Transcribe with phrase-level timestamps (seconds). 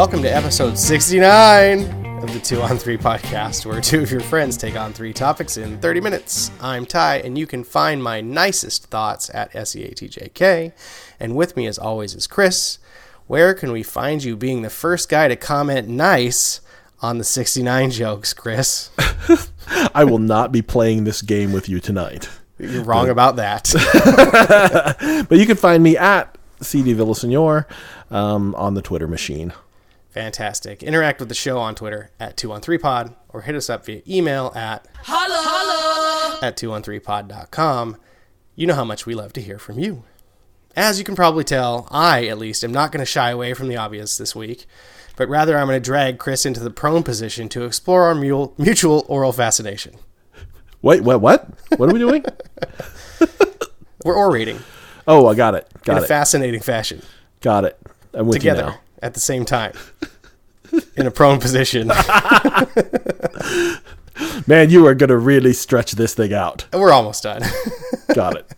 [0.00, 1.80] welcome to episode 69
[2.22, 5.58] of the 2 on 3 podcast, where two of your friends take on three topics
[5.58, 6.50] in 30 minutes.
[6.58, 10.72] I'm Ty, and you can find my nicest thoughts at SEATJK.
[11.20, 12.78] And with me, as always, is Chris.
[13.26, 16.62] Where can we find you being the first guy to comment nice
[17.02, 18.88] on the 69 jokes, Chris?
[19.94, 22.26] I will not be playing this game with you tonight.
[22.58, 23.70] You're wrong about that.
[25.28, 27.66] But you can find me at CD Villasenor
[28.10, 29.52] um, on the Twitter machine.
[30.10, 30.82] Fantastic.
[30.82, 34.86] Interact with the show on Twitter at 213pod or hit us up via email at
[35.04, 37.96] holla, at 213pod.com.
[38.56, 40.02] You know how much we love to hear from you.
[40.76, 43.68] As you can probably tell, I, at least, am not going to shy away from
[43.68, 44.66] the obvious this week,
[45.16, 48.54] but rather I'm going to drag Chris into the prone position to explore our mule,
[48.58, 49.94] mutual oral fascination.
[50.82, 51.20] Wait, what?
[51.20, 51.48] What?
[51.76, 52.24] What are we doing?
[54.04, 54.60] We're orating
[55.06, 55.66] Oh, I got it.
[55.84, 56.08] Got in Got a it.
[56.08, 57.02] fascinating fashion
[57.40, 57.78] got it.
[58.12, 58.78] I'm with you now.
[59.02, 59.72] At the same time
[60.96, 61.88] in a prone position.
[64.46, 66.66] Man, you are gonna really stretch this thing out.
[66.72, 67.42] We're almost done.
[68.14, 68.52] Got it.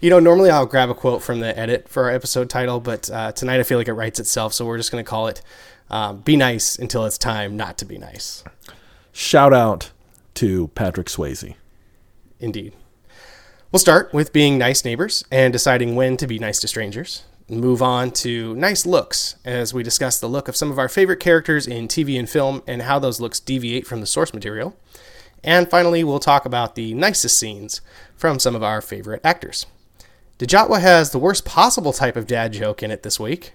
[0.00, 3.10] You know, normally I'll grab a quote from the edit for our episode title, but
[3.10, 5.42] uh, tonight I feel like it writes itself, so we're just going to call it
[5.90, 8.44] um, Be Nice Until It's Time Not to Be Nice.
[9.10, 9.90] Shout out
[10.34, 11.56] to Patrick Swayze.
[12.38, 12.74] Indeed.
[13.72, 17.24] We'll start with being nice neighbors and deciding when to be nice to strangers.
[17.50, 21.18] Move on to nice looks as we discuss the look of some of our favorite
[21.20, 24.76] characters in TV and film and how those looks deviate from the source material.
[25.42, 27.80] And finally, we'll talk about the nicest scenes
[28.14, 29.64] from some of our favorite actors.
[30.38, 33.52] Dejatwa has the worst possible type of dad joke in it this week.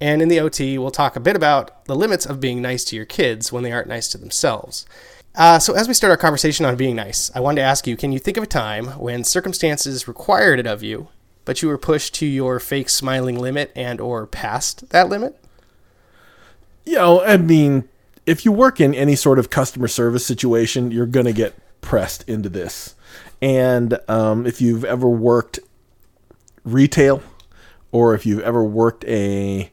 [0.00, 2.96] And in the OT, we'll talk a bit about the limits of being nice to
[2.96, 4.86] your kids when they aren't nice to themselves.
[5.34, 7.96] Uh, so, as we start our conversation on being nice, I wanted to ask you
[7.96, 11.08] can you think of a time when circumstances required it of you,
[11.44, 15.38] but you were pushed to your fake smiling limit and or past that limit?
[16.84, 17.88] You know, I mean,
[18.26, 22.48] if you work in any sort of customer service situation, you're gonna get pressed into
[22.48, 22.94] this.
[23.40, 25.60] And um, if you've ever worked
[26.64, 27.22] retail,
[27.92, 29.70] or if you've ever worked a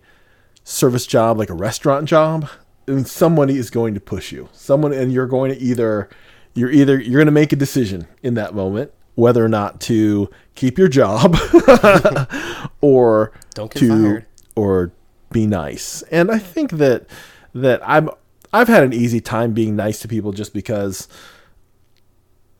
[0.63, 2.47] service job like a restaurant job,
[2.85, 4.49] then somebody is going to push you.
[4.51, 6.09] Someone, and you're going to either
[6.53, 10.29] you're either you're going to make a decision in that moment whether or not to
[10.61, 11.35] keep your job
[12.81, 14.25] or Don't get to fired.
[14.55, 14.91] or
[15.31, 16.03] be nice.
[16.11, 17.07] And I think that
[17.53, 18.09] that I'm
[18.53, 21.07] I've had an easy time being nice to people just because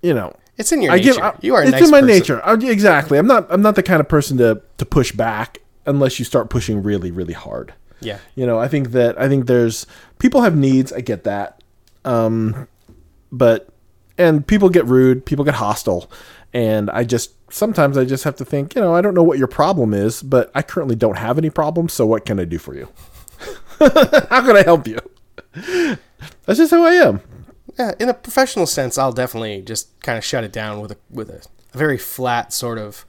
[0.02, 1.14] you know It's in your I nature.
[1.14, 2.08] give I- you are it's nice in my person.
[2.18, 2.42] nature.
[2.46, 3.18] I, exactly.
[3.18, 6.50] I'm not I'm not the kind of person to to push back unless you start
[6.50, 7.74] pushing really really hard.
[8.02, 8.18] Yeah.
[8.36, 9.86] You know, I think that I think there's
[10.18, 10.92] people have needs.
[10.92, 11.62] I get that,
[12.04, 12.68] um,
[13.32, 13.68] but
[14.18, 16.10] and people get rude, people get hostile,
[16.52, 18.76] and I just sometimes I just have to think.
[18.76, 21.50] You know, I don't know what your problem is, but I currently don't have any
[21.50, 21.94] problems.
[21.94, 22.90] So what can I do for you?
[23.80, 25.00] How can I help you?
[26.46, 27.22] That's just who I am.
[27.78, 30.98] Yeah, in a professional sense, I'll definitely just kind of shut it down with a
[31.10, 33.06] with a, a very flat sort of.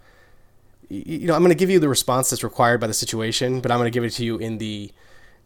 [0.88, 3.70] You know, I'm going to give you the response that's required by the situation, but
[3.70, 4.92] I'm going to give it to you in the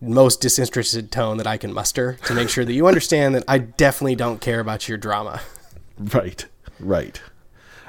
[0.01, 3.59] most disinterested tone that I can muster to make sure that you understand that I
[3.59, 5.41] definitely don't care about your drama.
[5.99, 6.45] Right,
[6.79, 7.19] right,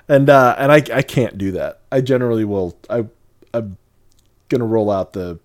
[0.07, 1.81] and uh, and I I can't do that.
[1.91, 2.78] I generally will.
[2.90, 3.06] I
[3.53, 3.78] I'm
[4.50, 5.40] gonna roll out the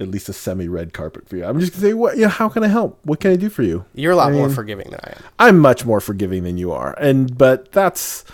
[0.00, 1.44] at least a semi red carpet for you.
[1.44, 2.16] I'm just gonna say, what?
[2.16, 2.98] Yeah, how can I help?
[3.04, 3.84] What can I do for you?
[3.94, 5.22] You're a lot I more forgiving than I am.
[5.38, 8.24] I'm much more forgiving than you are, and but that's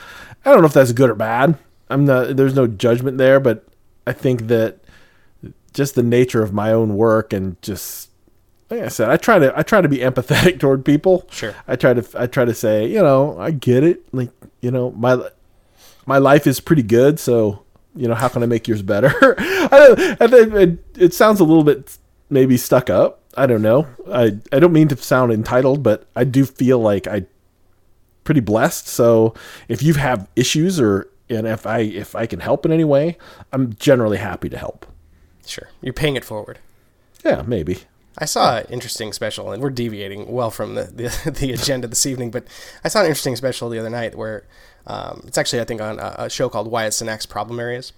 [0.44, 1.58] I don't know if that's good or bad.
[1.90, 2.36] I'm not.
[2.36, 3.64] There's no judgment there, but
[4.06, 4.78] I think that
[5.74, 8.10] just the nature of my own work and just
[8.70, 11.26] like I said, I try to I try to be empathetic toward people.
[11.30, 11.54] Sure.
[11.68, 14.02] I try to I try to say, you know, I get it.
[14.12, 15.28] Like, you know, my
[16.06, 17.62] my life is pretty good, so
[17.94, 19.08] you know, how can I make yours better?
[19.38, 19.88] I
[20.20, 21.96] don't, it, it sounds a little bit
[22.28, 23.20] maybe stuck up.
[23.36, 23.86] I don't know.
[24.10, 27.26] I I don't mean to sound entitled, but I do feel like I
[28.24, 28.88] pretty blessed.
[28.88, 29.34] So
[29.68, 33.18] if you have issues or and if I if I can help in any way,
[33.52, 34.86] I'm generally happy to help.
[35.46, 36.58] Sure, you're paying it forward.
[37.24, 37.78] Yeah, maybe.
[38.18, 42.06] I saw an interesting special, and we're deviating well from the, the, the agenda this
[42.06, 42.46] evening, but
[42.84, 44.44] I saw an interesting special the other night where
[44.86, 47.92] um, it's actually, I think, on a, a show called Wyatt Cenac's Problem Areas.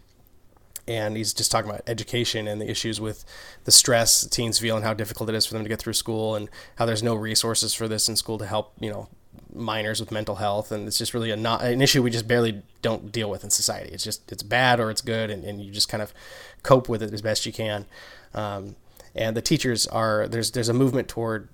[0.87, 3.27] And he's just talking about education and the issues with
[3.65, 6.35] the stress teens feel and how difficult it is for them to get through school
[6.35, 9.07] and how there's no resources for this in school to help, you know,
[9.53, 10.73] minors with mental health.
[10.73, 13.51] And it's just really a not, an issue we just barely don't deal with in
[13.51, 13.91] society.
[13.93, 16.15] It's just, it's bad or it's good, and, and you just kind of
[16.63, 17.85] cope with it as best you can.
[18.33, 18.77] Um,
[19.19, 21.49] and the teachers are there's there's a movement toward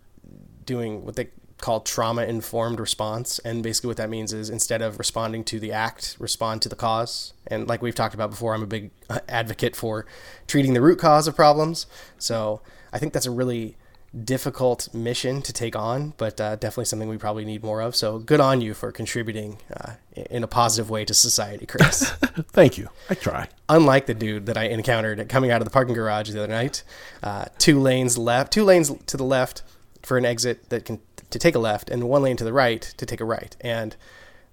[0.65, 1.29] doing what they
[1.59, 3.39] call trauma informed response.
[3.39, 6.77] And basically, what that means is instead of responding to the act, respond to the
[6.77, 7.33] cause.
[7.47, 10.05] And like we've talked about before, I'm a big uh, advocate for
[10.47, 11.87] treating the root cause of problems.
[12.19, 12.61] So
[12.93, 13.77] I think that's a really
[14.23, 17.97] difficult mission to take on, but uh, definitely something we probably need more of.
[17.97, 22.11] So good on you for contributing uh, in a positive way to society, Chris.
[22.53, 22.89] Thank you.
[23.11, 23.49] I try.
[23.69, 26.85] Unlike the dude that I encountered coming out of the parking garage the other night,
[27.23, 29.63] uh, two lanes left, two lanes to the left
[30.03, 31.01] for an exit that can
[31.31, 33.57] to take a left, and one lane to the right to take a right.
[33.61, 33.97] And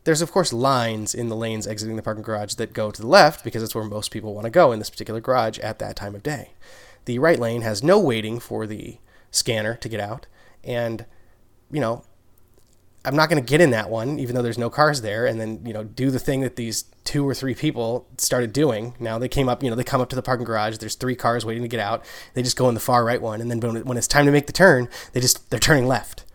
[0.04, 3.08] there's of course lines in the lanes exiting the parking garage that go to the
[3.08, 5.96] left because it's where most people want to go in this particular garage at that
[5.96, 6.52] time of day.
[7.06, 8.98] The right lane has no waiting for the
[9.32, 10.28] scanner to get out.
[10.64, 11.06] And,
[11.72, 12.04] you know,
[13.04, 15.40] I'm not going to get in that one, even though there's no cars there, and
[15.40, 18.94] then, you know, do the thing that these two or three people started doing.
[19.00, 20.78] Now they came up, you know, they come up to the parking garage.
[20.78, 22.06] There's three cars waiting to get out.
[22.36, 23.42] They just go in the far right one.
[23.42, 26.26] And then when, it's time to make the turn, they just, they're turning left.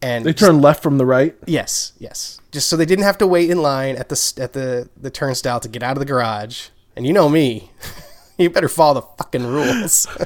[0.00, 1.36] And they turn left from the right?
[1.46, 2.40] Yes, yes.
[2.52, 5.60] Just so they didn't have to wait in line at the, at the, the turnstile
[5.60, 6.68] to get out of the garage.
[6.96, 7.72] And you know me.
[8.44, 10.06] you better follow the fucking rules.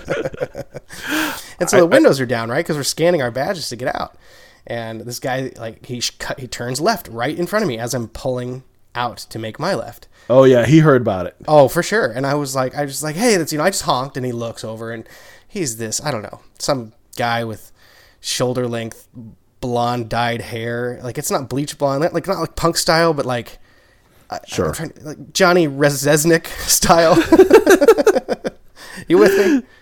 [1.58, 2.64] and so I, the windows I, are down, right?
[2.64, 4.16] Because we're scanning our badges to get out.
[4.66, 7.92] And this guy, like, he cut, he turns left right in front of me as
[7.92, 8.62] I'm pulling
[8.94, 10.08] out to make my left.
[10.30, 11.36] Oh yeah, he heard about it.
[11.46, 12.06] Oh, for sure.
[12.10, 14.24] And I was like, I was like, hey, that's you know, I just honked, and
[14.24, 15.06] he looks over, and
[15.46, 17.72] he's this, I don't know, some guy with
[18.20, 19.08] shoulder length
[19.60, 20.98] blonde dyed hair.
[21.02, 23.58] Like it's not bleach blonde, like not like punk style, but like
[24.46, 24.72] Sure.
[24.72, 27.16] To, like Johnny Rzeznik style.
[29.08, 29.36] you with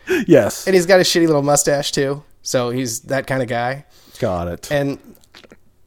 [0.08, 0.25] me?
[0.26, 0.66] Yes.
[0.66, 2.22] And he's got a shitty little mustache too.
[2.43, 3.84] So he's that kind of guy.
[4.19, 4.70] Got it.
[4.70, 4.99] And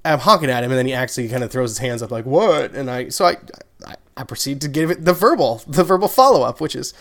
[0.03, 2.25] I'm honking at him, and then he actually kind of throws his hands up, like
[2.25, 3.37] "What?" And I, so I,
[3.85, 6.93] I, I proceed to give it the verbal, the verbal follow up, which is,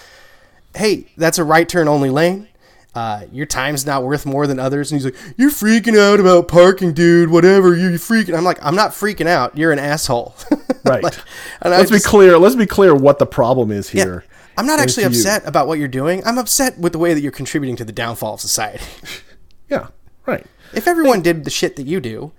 [0.74, 2.48] "Hey, that's a right turn only lane
[2.94, 4.92] uh, your time's not worth more than others.
[4.92, 7.30] And he's like, You're freaking out about parking, dude.
[7.30, 7.74] Whatever.
[7.74, 8.36] You're freaking.
[8.36, 9.56] I'm like, I'm not freaking out.
[9.56, 10.34] You're an asshole.
[10.84, 11.02] right.
[11.02, 11.16] like,
[11.64, 12.38] let's just, be clear.
[12.38, 14.24] Let's be clear what the problem is here.
[14.26, 15.48] Yeah, I'm not actually upset you.
[15.48, 16.22] about what you're doing.
[16.24, 18.84] I'm upset with the way that you're contributing to the downfall of society.
[19.68, 19.88] yeah.
[20.26, 20.46] Right.
[20.72, 22.32] If everyone did the shit that you do,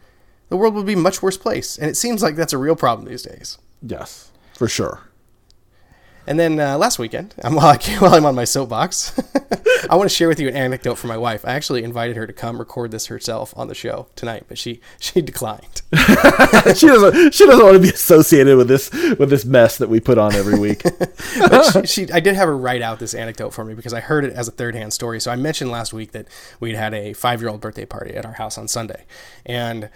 [0.50, 1.78] the world would be a much worse place.
[1.78, 3.58] And it seems like that's a real problem these days.
[3.82, 5.02] Yes, for sure.
[6.28, 9.18] And then uh, last weekend, I'm, while, I, while I'm on my soapbox,
[9.90, 11.46] I want to share with you an anecdote from my wife.
[11.46, 14.82] I actually invited her to come record this herself on the show tonight, but she
[15.00, 15.82] she declined.
[16.76, 20.00] she doesn't she doesn't want to be associated with this with this mess that we
[20.00, 20.84] put on every week.
[20.84, 24.00] but she, she, I did have her write out this anecdote for me because I
[24.00, 25.20] heard it as a third hand story.
[25.20, 26.28] So I mentioned last week that
[26.60, 29.06] we'd had a five year old birthday party at our house on Sunday,
[29.46, 29.90] and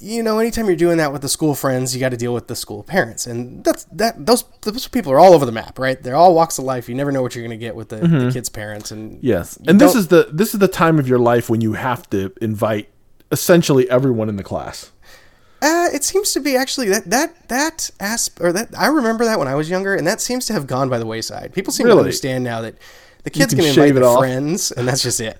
[0.00, 2.48] you know, anytime you're doing that with the school friends, you got to deal with
[2.48, 4.26] the school parents, and that's that.
[4.26, 6.00] Those those people are all over the map, right?
[6.02, 6.88] They're all walks of life.
[6.88, 8.26] You never know what you're going to get with the, mm-hmm.
[8.26, 11.18] the, kids' parents, and yes, and this is the this is the time of your
[11.18, 12.88] life when you have to invite
[13.30, 14.90] essentially everyone in the class.
[15.62, 19.38] Uh, it seems to be actually that that that asp or that I remember that
[19.38, 21.52] when I was younger, and that seems to have gone by the wayside.
[21.54, 21.96] People seem really?
[21.96, 22.76] to understand now that
[23.22, 25.38] the kids can, can invite their friends, and that's just it.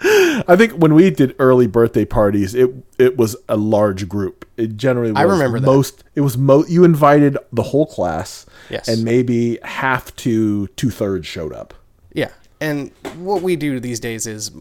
[0.48, 4.48] I think when we did early birthday parties, it it was a large group.
[4.56, 5.98] It generally was I remember most.
[5.98, 6.04] That.
[6.16, 6.64] It was mo.
[6.68, 11.74] You invited the whole class, yes, and maybe half to two thirds showed up.
[12.12, 12.30] Yeah,
[12.60, 14.52] and what we do these days is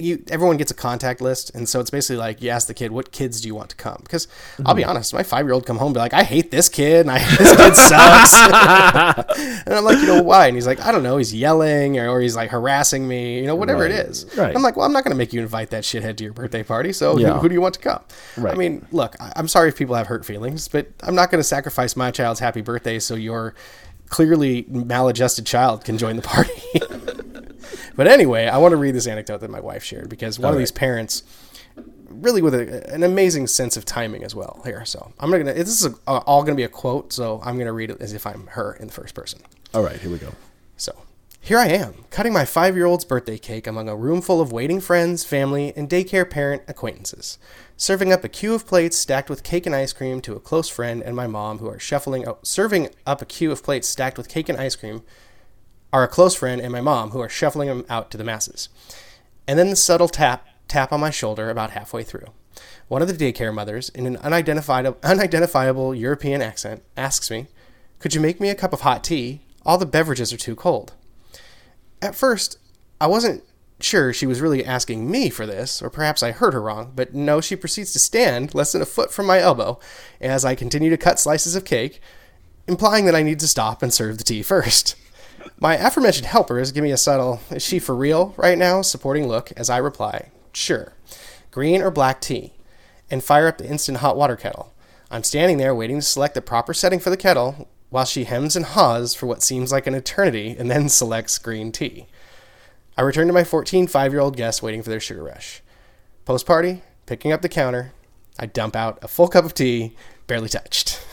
[0.00, 2.92] you everyone gets a contact list, and so it's basically like you ask the kid,
[2.92, 4.66] "What kids do you want to come?" Because mm-hmm.
[4.66, 4.90] I'll be mm-hmm.
[4.90, 7.10] honest, my five year old come home and be like, "I hate this kid, and
[7.10, 8.34] I this kid sucks,"
[9.66, 12.08] and I'm like, "You know why?" And he's like, "I don't know, he's yelling or,
[12.08, 13.90] or he's like harassing me, you know, whatever right.
[13.90, 14.54] it is." Right.
[14.54, 16.62] I'm like, "Well, I'm not going to make you invite that shithead to your birthday
[16.62, 17.34] party, so yeah.
[17.34, 18.02] who, who, do you want to come?"
[18.36, 18.54] Right.
[18.54, 21.44] I mean, look, I'm sorry if people have hurt feelings, but I'm not going to
[21.44, 23.54] sacrifice my child's happy birthday so your
[24.10, 26.52] clearly maladjusted child can join the party.
[28.00, 30.52] But anyway, I want to read this anecdote that my wife shared because one All
[30.52, 30.60] of right.
[30.60, 31.22] these parents,
[32.08, 34.86] really with a, an amazing sense of timing as well here.
[34.86, 35.52] So I'm gonna.
[35.52, 38.26] This is a, all gonna be a quote, so I'm gonna read it as if
[38.26, 39.42] I'm her in the first person.
[39.74, 40.32] All right, here we go.
[40.78, 40.96] So
[41.42, 44.50] here I am, cutting my five year old's birthday cake among a room full of
[44.50, 47.36] waiting friends, family, and daycare parent acquaintances,
[47.76, 50.70] serving up a queue of plates stacked with cake and ice cream to a close
[50.70, 54.16] friend and my mom who are shuffling out, serving up a queue of plates stacked
[54.16, 55.02] with cake and ice cream
[55.92, 58.68] are a close friend and my mom who are shuffling them out to the masses.
[59.46, 62.26] And then the subtle tap tap on my shoulder about halfway through.
[62.88, 67.48] One of the daycare mothers, in an unidentifiable, unidentifiable European accent, asks me,
[67.98, 69.42] Could you make me a cup of hot tea?
[69.64, 70.94] All the beverages are too cold.
[72.02, 72.58] At first,
[73.00, 73.44] I wasn't
[73.82, 77.14] sure she was really asking me for this, or perhaps I heard her wrong, but
[77.14, 79.78] no, she proceeds to stand less than a foot from my elbow
[80.20, 82.00] as I continue to cut slices of cake,
[82.66, 84.96] implying that I need to stop and serve the tea first.
[85.58, 88.82] My aforementioned helper is giving me a subtle, is she for real right now?
[88.82, 90.94] supporting look as I reply, sure.
[91.50, 92.52] green or black tea,
[93.10, 94.72] and fire up the instant hot water kettle.
[95.10, 98.54] I'm standing there waiting to select the proper setting for the kettle while she hems
[98.56, 102.06] and haws for what seems like an eternity and then selects green tea.
[102.96, 105.62] I return to my 14 five year old guests waiting for their sugar rush.
[106.24, 107.92] Post party, picking up the counter,
[108.38, 111.04] I dump out a full cup of tea, barely touched.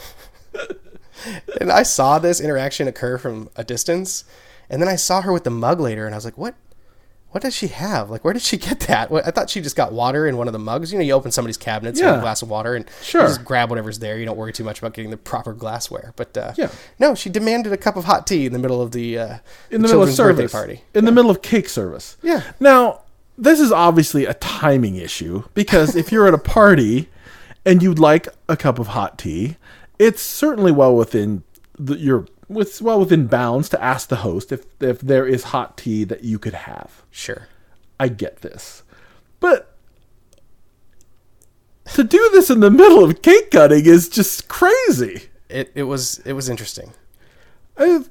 [1.59, 4.23] and I saw this interaction occur from a distance,
[4.69, 6.55] and then I saw her with the mug later, and I was like, "What?
[7.31, 8.09] What does she have?
[8.09, 9.11] Like, where did she get that?
[9.11, 10.93] What, I thought she just got water in one of the mugs.
[10.93, 12.17] You know, you open somebody's cabinets, Yeah.
[12.17, 13.21] a glass of water, and Sure.
[13.23, 14.17] you just grab whatever's there.
[14.17, 16.13] You don't worry too much about getting the proper glassware.
[16.15, 16.69] But uh, Yeah.
[16.99, 19.27] no, she demanded a cup of hot tea in the middle of the uh,
[19.69, 20.83] in the middle of service, party.
[20.93, 22.15] in the middle of cake service.
[22.23, 22.43] Yeah.
[22.61, 23.01] Now,
[23.37, 27.09] this is obviously a timing issue because if you're at a party
[27.65, 29.57] and you'd like a cup of hot tea,
[29.99, 31.43] it's certainly well within
[31.77, 35.77] the, your it's well within bounds to ask the host if if there is hot
[35.77, 37.03] tea that you could have.
[37.11, 37.47] Sure.
[37.99, 38.83] I get this,
[39.39, 39.75] but
[41.93, 45.29] to do this in the middle of cake cutting is just crazy.
[45.49, 46.93] It, it was it was interesting.
[47.77, 48.03] I,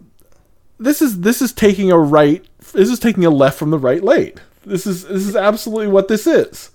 [0.79, 2.45] this is this is taking a right.
[2.73, 4.35] This is taking a left from the right lane.
[4.65, 6.71] This is this is absolutely what this is.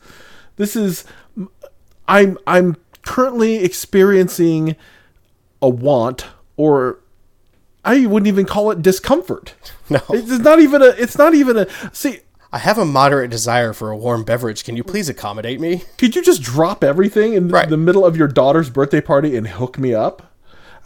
[0.55, 1.03] This is
[2.07, 4.75] I'm I'm currently experiencing
[5.61, 6.25] a want
[6.57, 6.99] or
[7.83, 9.53] I wouldn't even call it discomfort.
[9.89, 9.99] No.
[10.11, 12.19] It's not even a it's not even a see
[12.53, 14.63] I have a moderate desire for a warm beverage.
[14.63, 15.83] Can you please accommodate me?
[15.97, 17.67] could you just drop everything in Right.
[17.69, 20.33] the middle of your daughter's birthday party and hook me up?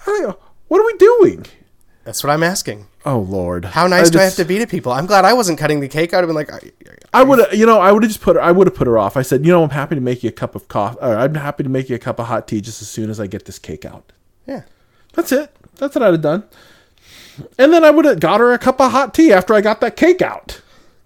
[0.08, 0.38] I know,
[0.70, 1.46] what are we doing?
[2.03, 2.88] That's what I'm asking.
[3.05, 3.65] Oh lord.
[3.65, 4.91] How nice do I have to be to people?
[4.91, 6.13] I'm glad I wasn't cutting the cake.
[6.13, 6.72] I'd have been like, I-
[7.13, 8.41] I would, you know, I would have just put her.
[8.41, 9.15] I would have put her off.
[9.15, 10.98] I said, you know, I'm happy to make you a cup of coffee.
[11.00, 13.27] I'm happy to make you a cup of hot tea just as soon as I
[13.27, 14.12] get this cake out.
[14.47, 14.63] Yeah.
[15.13, 15.55] That's it.
[15.75, 16.43] That's what I'd have done.
[17.57, 19.81] And then I would have got her a cup of hot tea after I got
[19.81, 20.61] that cake out.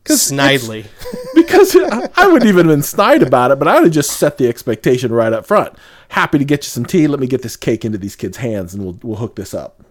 [0.06, 0.88] Snidely.
[1.36, 4.38] Because I wouldn't even have been snide about it, but I would have just set
[4.38, 5.76] the expectation right up front.
[6.10, 7.08] Happy to get you some tea.
[7.08, 9.84] Let me get this cake into these kids' hands, and we'll we'll hook this up.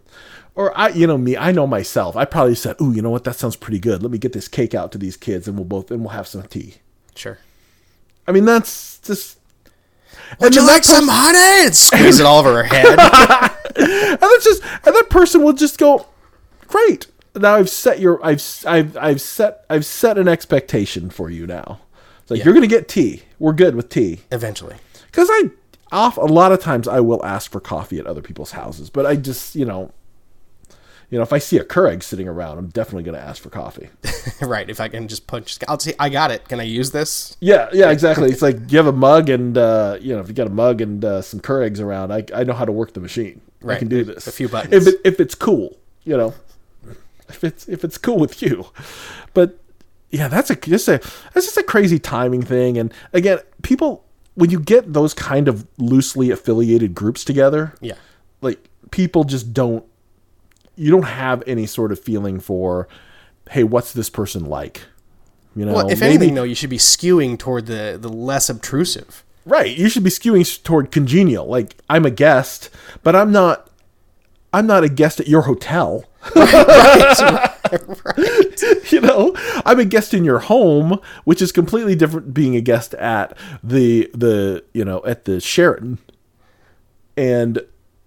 [0.54, 2.16] Or I, you know me, I know myself.
[2.16, 3.24] I probably said, "Ooh, you know what?
[3.24, 4.02] That sounds pretty good.
[4.02, 6.28] Let me get this cake out to these kids, and we'll both and we'll have
[6.28, 6.74] some tea."
[7.14, 7.38] Sure.
[8.26, 9.38] I mean, that's just
[10.40, 11.66] Would you like that some honey?
[11.66, 12.98] And squeeze it all over her head.
[13.76, 16.06] and that's just and that person will just go
[16.66, 17.06] great
[17.36, 21.78] now i've set your i've i've, I've set i've set an expectation for you now
[22.22, 24.76] it's like you're gonna get tea we're good with tea Eventually.
[25.06, 25.44] because i
[25.92, 29.06] off a lot of times i will ask for coffee at other people's houses but
[29.06, 29.92] i just you know
[31.10, 33.88] you know if i see a Keurig sitting around i'm definitely gonna ask for coffee
[34.42, 34.68] right.
[34.68, 36.48] If I can just punch, I'll say, I got it.
[36.48, 37.36] Can I use this?
[37.40, 40.34] yeah yeah exactly it's like you have a mug and uh you know if you
[40.34, 43.00] got a mug and uh, some Keurigs around i, I know how to work the
[43.00, 44.74] machine i can do this a few buttons.
[44.86, 46.34] if it, if it's cool you know
[47.28, 48.66] if it's if it's cool with you
[49.34, 49.58] but
[50.10, 50.98] yeah that's a just a
[51.32, 55.66] that's just a crazy timing thing and again people when you get those kind of
[55.78, 57.94] loosely affiliated groups together Yeah.
[58.40, 59.84] like people just don't
[60.78, 62.88] you don't have any sort of feeling for
[63.50, 64.82] hey what's this person like
[65.56, 68.48] you know Well, if maybe- anything, though, you should be skewing toward the, the less
[68.48, 69.24] obtrusive.
[69.44, 69.76] Right.
[69.76, 71.46] You should be skewing toward congenial.
[71.46, 72.70] Like I'm a guest,
[73.02, 73.68] but I'm not.
[74.52, 76.04] I'm not a guest at your hotel.
[76.36, 77.52] right,
[78.16, 78.62] right.
[78.92, 79.34] you know,
[79.66, 84.10] I'm a guest in your home, which is completely different being a guest at the
[84.14, 85.98] the you know at the Sheraton.
[87.16, 87.60] And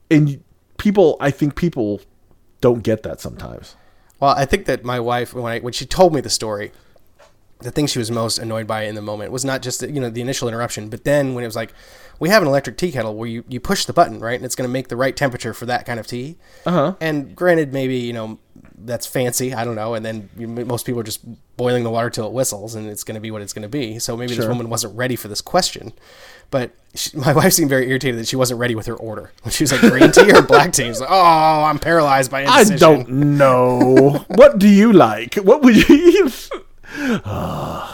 [0.10, 0.44] and
[0.78, 2.02] people, I think people
[2.62, 3.76] don't get that sometimes.
[4.20, 6.72] Well, I think that my wife, when I, when she told me the story,
[7.60, 10.00] the thing she was most annoyed by in the moment was not just the, you
[10.00, 11.74] know the initial interruption, but then when it was like,
[12.20, 14.56] we have an electric tea kettle where you, you push the button right, and it's
[14.56, 16.38] going to make the right temperature for that kind of tea.
[16.66, 16.96] Uh-huh.
[17.02, 18.40] And granted, maybe you know
[18.78, 19.94] that's fancy, I don't know.
[19.96, 21.22] And then you, most people are just
[21.58, 23.70] boiling the water till it whistles, and it's going to be what it's going to
[23.70, 24.00] be.
[24.00, 25.94] So maybe this woman wasn't ready for this question.
[26.52, 29.32] But she, my wife seemed very irritated that she wasn't ready with her order.
[29.44, 32.30] When she was like green tea or black tea, she was like, "Oh, I'm paralyzed
[32.30, 34.24] by I don't know.
[34.28, 35.36] what do you like?
[35.36, 36.30] What would you?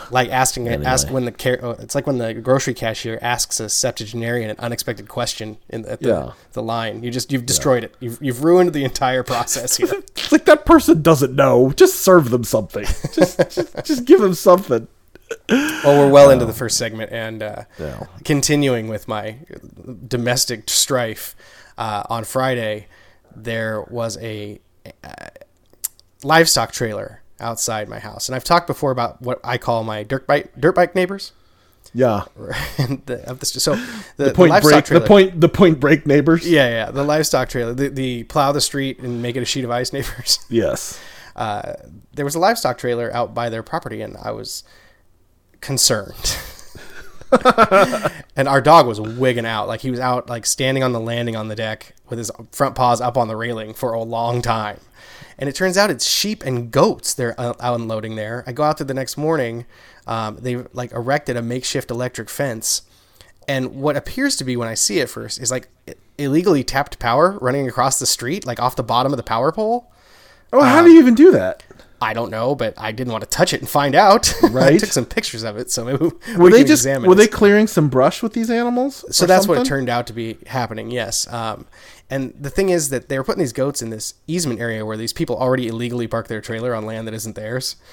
[0.09, 3.69] like asking ask when the car- uh, it's like when the grocery cashier asks a
[3.69, 6.31] septuagenarian an unexpected question in the, at the, Yeah.
[6.53, 10.31] the line you just you've destroyed it you've, you've ruined the entire process here It's
[10.31, 11.71] like that person doesn't know.
[11.73, 12.85] Just serve them something.
[13.13, 14.87] Just just, just give them something.
[15.49, 18.05] Well we're well into the first segment and uh, Yeah.
[18.23, 19.37] continuing with my
[20.07, 21.35] domestic strife
[21.77, 22.87] uh, on friday
[23.35, 24.59] there was a
[25.03, 25.09] uh,
[26.23, 30.25] livestock trailer outside my house and i've talked before about what i call my dirt
[30.27, 31.33] bike dirt bike neighbors
[31.93, 32.23] Yeah.
[32.77, 33.75] and the, so
[34.17, 34.85] the, the Point livestock break.
[34.85, 35.41] trailer, The point.
[35.41, 36.47] The point break neighbors.
[36.47, 39.63] Yeah, yeah, the livestock trailer, the, the plow the street and make it a sheet
[39.63, 40.39] of ice neighbors.
[40.49, 40.99] Yes.
[41.37, 41.75] Uh,
[42.15, 44.63] there was a livestock trailer out by their property, and I was
[45.61, 46.37] concerned.
[48.35, 49.67] and our dog was wigging out.
[49.67, 52.75] Like he was out, like standing on the landing on the deck with his front
[52.75, 54.79] paws up on the railing for a long time.
[55.37, 58.43] And it turns out it's sheep and goats they're uh, unloading there.
[58.47, 59.65] I go out there the next morning.
[60.07, 62.83] Um, they like erected a makeshift electric fence.
[63.47, 65.69] And what appears to be when I see it first is like
[66.17, 69.91] illegally tapped power running across the street, like off the bottom of the power pole.
[70.51, 71.63] Oh, how do you even do that?
[71.99, 74.33] I don't know, but I didn't want to touch it and find out.
[74.47, 74.75] Right.
[74.75, 76.05] I took some pictures of it, so maybe
[76.37, 79.03] Were we they can just examine were they clearing some brush with these animals?
[79.15, 80.89] So that's what it turned out to be happening.
[80.89, 81.31] Yes.
[81.31, 81.65] Um,
[82.09, 84.95] and the thing is that they were putting these goats in this easement area where
[84.95, 87.75] these people already illegally park their trailer on land that isn't theirs.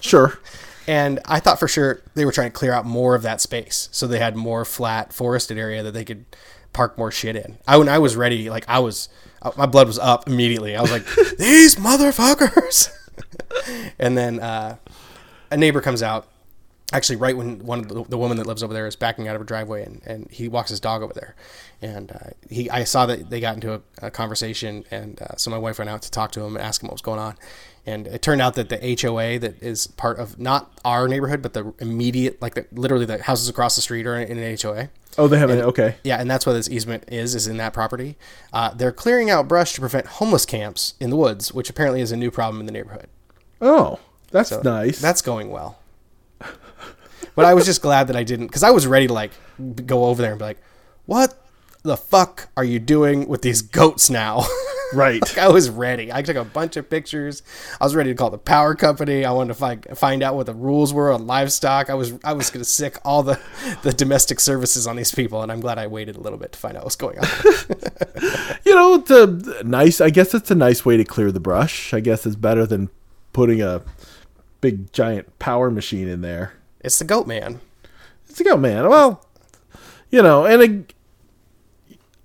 [0.00, 0.38] Sure.
[0.86, 3.88] And I thought for sure they were trying to clear out more of that space,
[3.92, 6.24] so they had more flat forested area that they could
[6.72, 7.58] park more shit in.
[7.66, 9.08] I when I was ready, like I was,
[9.40, 10.76] uh, my blood was up immediately.
[10.76, 11.06] I was like,
[11.38, 12.90] these motherfuckers.
[13.98, 14.76] and then uh,
[15.50, 16.28] a neighbor comes out,
[16.92, 19.34] actually right when one of the, the woman that lives over there is backing out
[19.34, 21.34] of her driveway, and, and he walks his dog over there,
[21.82, 25.50] and uh, he I saw that they got into a, a conversation, and uh, so
[25.50, 27.36] my wife went out to talk to him and ask him what was going on.
[27.86, 31.52] And it turned out that the HOA that is part of not our neighborhood, but
[31.52, 34.88] the immediate, like the, literally the houses across the street are in an HOA.
[35.18, 35.96] Oh, they have an okay.
[36.02, 38.16] Yeah, and that's what this easement is, is in that property.
[38.52, 42.10] Uh, they're clearing out brush to prevent homeless camps in the woods, which apparently is
[42.10, 43.08] a new problem in the neighborhood.
[43.60, 44.00] Oh,
[44.30, 45.00] that's nice.
[45.00, 45.78] That's going well.
[47.36, 49.32] But I was just glad that I didn't, because I was ready to like
[49.86, 50.58] go over there and be like,
[51.04, 51.34] "What
[51.82, 54.44] the fuck are you doing with these goats now?"
[54.92, 55.20] right.
[55.20, 56.12] Like, I was ready.
[56.12, 57.42] I took a bunch of pictures.
[57.80, 59.24] I was ready to call the power company.
[59.24, 61.90] I wanted to find find out what the rules were on livestock.
[61.90, 63.40] I was I was gonna sick all the
[63.82, 66.58] the domestic services on these people, and I'm glad I waited a little bit to
[66.58, 67.26] find out what's going on.
[68.64, 70.00] you know, it's a nice.
[70.00, 71.94] I guess it's a nice way to clear the brush.
[71.94, 72.90] I guess it's better than
[73.32, 73.82] putting a
[74.60, 76.54] big giant power machine in there.
[76.80, 77.60] it's the goat man.
[78.26, 79.24] It's the goat man, well,
[80.10, 80.92] you know, and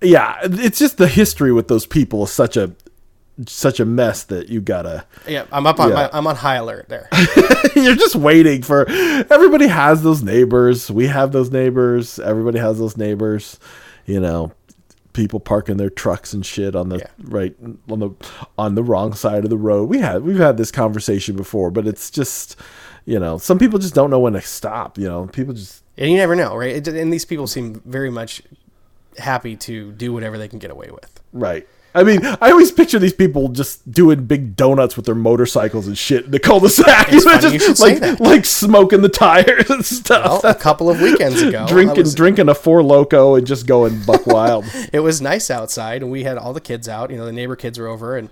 [0.02, 2.72] yeah, it's just the history with those people is such a
[3.46, 5.04] such a mess that you gotta.
[5.26, 5.94] Yeah, I'm up on Yeah.
[5.94, 7.08] my, I'm on high alert there.
[7.74, 10.90] You're just waiting for everybody has those neighbors.
[10.90, 12.18] We have those neighbors.
[12.18, 13.58] Everybody has those neighbors.
[14.06, 14.52] You know,
[15.14, 17.06] people parking their trucks and shit on the Yeah.
[17.22, 17.54] right
[17.88, 18.10] on the
[18.58, 19.88] on the wrong side of the road.
[19.88, 22.56] We had we've had this conversation before, but it's just
[23.06, 24.98] you know some people just don't know when to stop.
[24.98, 26.76] You know, people just And you never know, right?
[26.76, 28.42] It, and these people seem very much
[29.18, 31.20] happy to do whatever they can get away with.
[31.32, 31.66] right.
[31.92, 35.98] I mean, I always picture these people just doing big donuts with their motorcycles and
[35.98, 37.08] shit in the cul-de-sac.
[37.12, 40.44] It's You know, funny you just say like like smoking the tires and stuff.
[40.44, 44.00] Well, a couple of weekends ago, drinking was- drinking a four loco and just going
[44.04, 44.66] buck wild.
[44.92, 47.10] it was nice outside, and we had all the kids out.
[47.10, 48.28] You know, the neighbor kids were over, and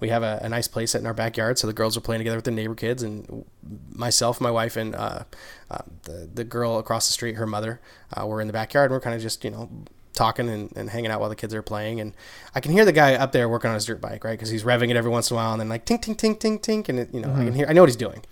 [0.00, 1.58] we have a, a nice place set in our backyard.
[1.58, 3.44] So the girls were playing together with the neighbor kids, and
[3.92, 5.24] myself, my wife, and uh,
[5.70, 7.78] uh, the the girl across the street, her mother,
[8.16, 8.90] uh, were in the backyard.
[8.90, 9.68] and We're kind of just you know
[10.14, 12.00] talking and, and hanging out while the kids are playing.
[12.00, 12.12] And
[12.54, 14.32] I can hear the guy up there working on his dirt bike, right?
[14.32, 16.38] Because he's revving it every once in a while, and then like tink tink tink
[16.38, 18.22] tink tink, and it, you know I can hear, I know what he's doing.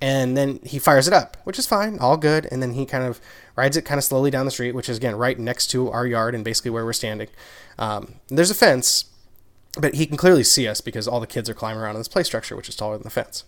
[0.00, 2.46] And then he fires it up, which is fine, all good.
[2.50, 3.20] And then he kind of
[3.56, 6.06] rides it kind of slowly down the street, which is again right next to our
[6.06, 7.28] yard and basically where we're standing.
[7.78, 9.06] Um, there's a fence,
[9.78, 12.08] but he can clearly see us because all the kids are climbing around on this
[12.08, 13.44] play structure, which is taller than the fence.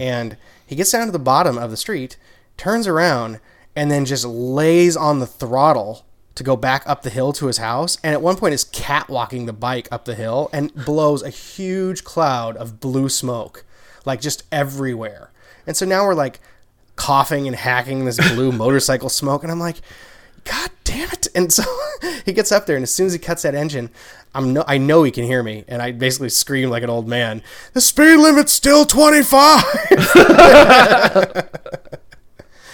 [0.00, 2.16] And he gets down to the bottom of the street,
[2.56, 3.40] turns around,
[3.76, 7.58] and then just lays on the throttle to go back up the hill to his
[7.58, 7.98] house.
[8.02, 12.04] And at one point is catwalking the bike up the hill and blows a huge
[12.04, 13.64] cloud of blue smoke,
[14.04, 15.30] like just everywhere.
[15.66, 16.40] And so now we're like
[16.96, 19.76] coughing and hacking this blue motorcycle smoke, and I'm like,
[20.44, 21.28] God damn it!
[21.34, 21.62] And so
[22.24, 23.90] he gets up there, and as soon as he cuts that engine,
[24.34, 27.08] I'm no, I know he can hear me, and I basically scream like an old
[27.08, 27.42] man.
[27.72, 29.64] The speed limit's still 25.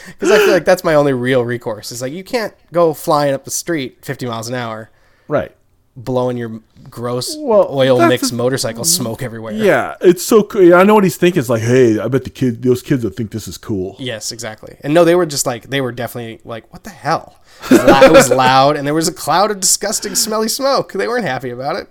[0.07, 1.93] Because I feel like that's my only real recourse.
[1.93, 4.91] It's like you can't go flying up the street 50 miles an hour,
[5.29, 5.55] right.
[5.97, 9.53] blowing your gross Well, oil mixed motorcycle smoke everywhere.
[9.53, 10.75] Yeah, it's so cool.
[10.75, 11.41] I know what he's thinking.
[11.41, 13.97] It's like, hey, I bet the kid, those kids will think this is cool.
[13.99, 14.77] Yes, exactly.
[14.83, 17.41] And no, they were just like they were definitely like, what the hell?
[17.71, 20.93] It was, lou- it was loud, and there was a cloud of disgusting, smelly smoke.
[20.93, 21.89] They weren't happy about it.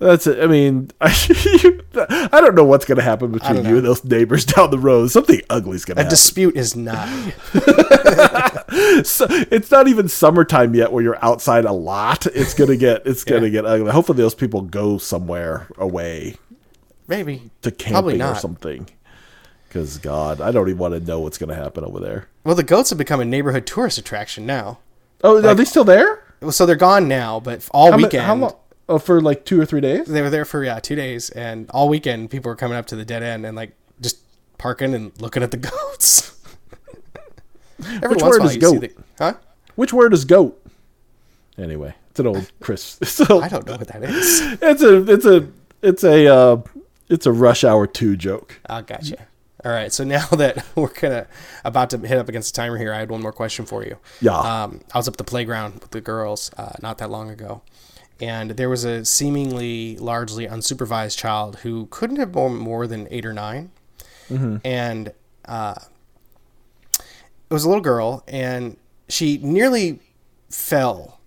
[0.00, 0.40] That's it.
[0.42, 1.08] I mean, I,
[2.32, 5.10] I don't know what's going to happen between you and those neighbors down the road.
[5.10, 6.10] Something ugly's going to A happen.
[6.10, 7.08] dispute is not.
[9.04, 12.26] So- it's not even summertime yet where you're outside a lot.
[12.26, 13.90] It's going to get it's going to get ugly.
[13.90, 16.36] Hopefully those people go somewhere away
[17.06, 17.50] Maybe.
[17.62, 18.88] to camping or something.
[19.70, 22.28] Cuz god, I don't even want to know what's going to happen over there.
[22.44, 24.78] Well, the goats have become a neighborhood tourist attraction now.
[25.24, 26.22] Oh, are they still there?
[26.40, 28.54] Well, So they're gone now, but all How, ma- weekend how long?
[28.90, 30.06] Oh, for like 2 or 3 days?
[30.06, 32.96] they were there for yeah two days, and all weekend people were coming up to
[32.96, 34.18] the dead end and like just
[34.56, 36.34] parking and looking at the goats.
[38.02, 38.80] Every Which word is goat?
[38.80, 39.34] the- huh?
[39.76, 40.60] Which word is goat?
[41.56, 42.98] Anyway, it's an old Chris.
[43.04, 44.40] So I don't know what that is.
[44.62, 45.48] it's a it's a
[45.82, 46.62] it's a uh,
[47.08, 48.60] it's a rush hour two joke.
[48.68, 49.26] I gotcha.
[49.64, 49.92] All right.
[49.92, 51.26] So now that we're gonna
[51.64, 53.98] about to hit up against the timer here, I had one more question for you.
[54.20, 54.36] Yeah.
[54.38, 57.62] Um, I was up at the playground with the girls uh, not that long ago,
[58.20, 63.24] and there was a seemingly largely unsupervised child who couldn't have been more than eight
[63.26, 63.70] or 9
[64.64, 65.12] and
[65.46, 65.74] uh,
[66.98, 68.76] it was a little girl, and
[69.08, 70.00] she nearly
[70.50, 71.18] fell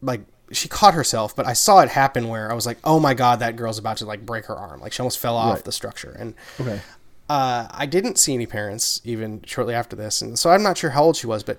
[0.00, 3.14] like she caught herself, but I saw it happen where I was like, "Oh my
[3.14, 5.64] god, that girl's about to like break her arm!" Like she almost fell off Right.
[5.64, 6.16] the structure.
[6.18, 6.80] And Okay.
[7.28, 10.90] uh, I didn't see any parents even shortly after this, and so I'm not sure
[10.90, 11.42] how old she was.
[11.42, 11.58] But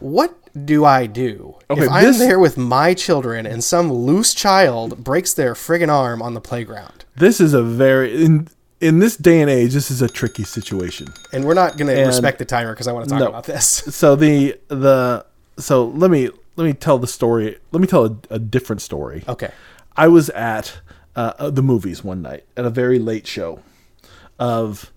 [0.00, 0.34] what
[0.66, 5.02] do I do Okay, if I'm this- there with my children and some loose child
[5.04, 7.04] breaks their friggin' arm on the playground?
[7.16, 8.48] This is a very in
[8.80, 9.72] in this day and age.
[9.74, 11.08] This is a tricky situation.
[11.32, 13.26] And we're not going to respect the timer because I want to talk No.
[13.28, 13.82] about this.
[13.94, 15.24] So the the
[15.58, 17.58] so let me let me tell the story.
[17.72, 19.24] Let me tell a, a different story.
[19.28, 19.50] Okay.
[19.96, 20.78] I was at
[21.16, 23.60] uh, uh, the movies one night at a very late show
[24.38, 24.92] of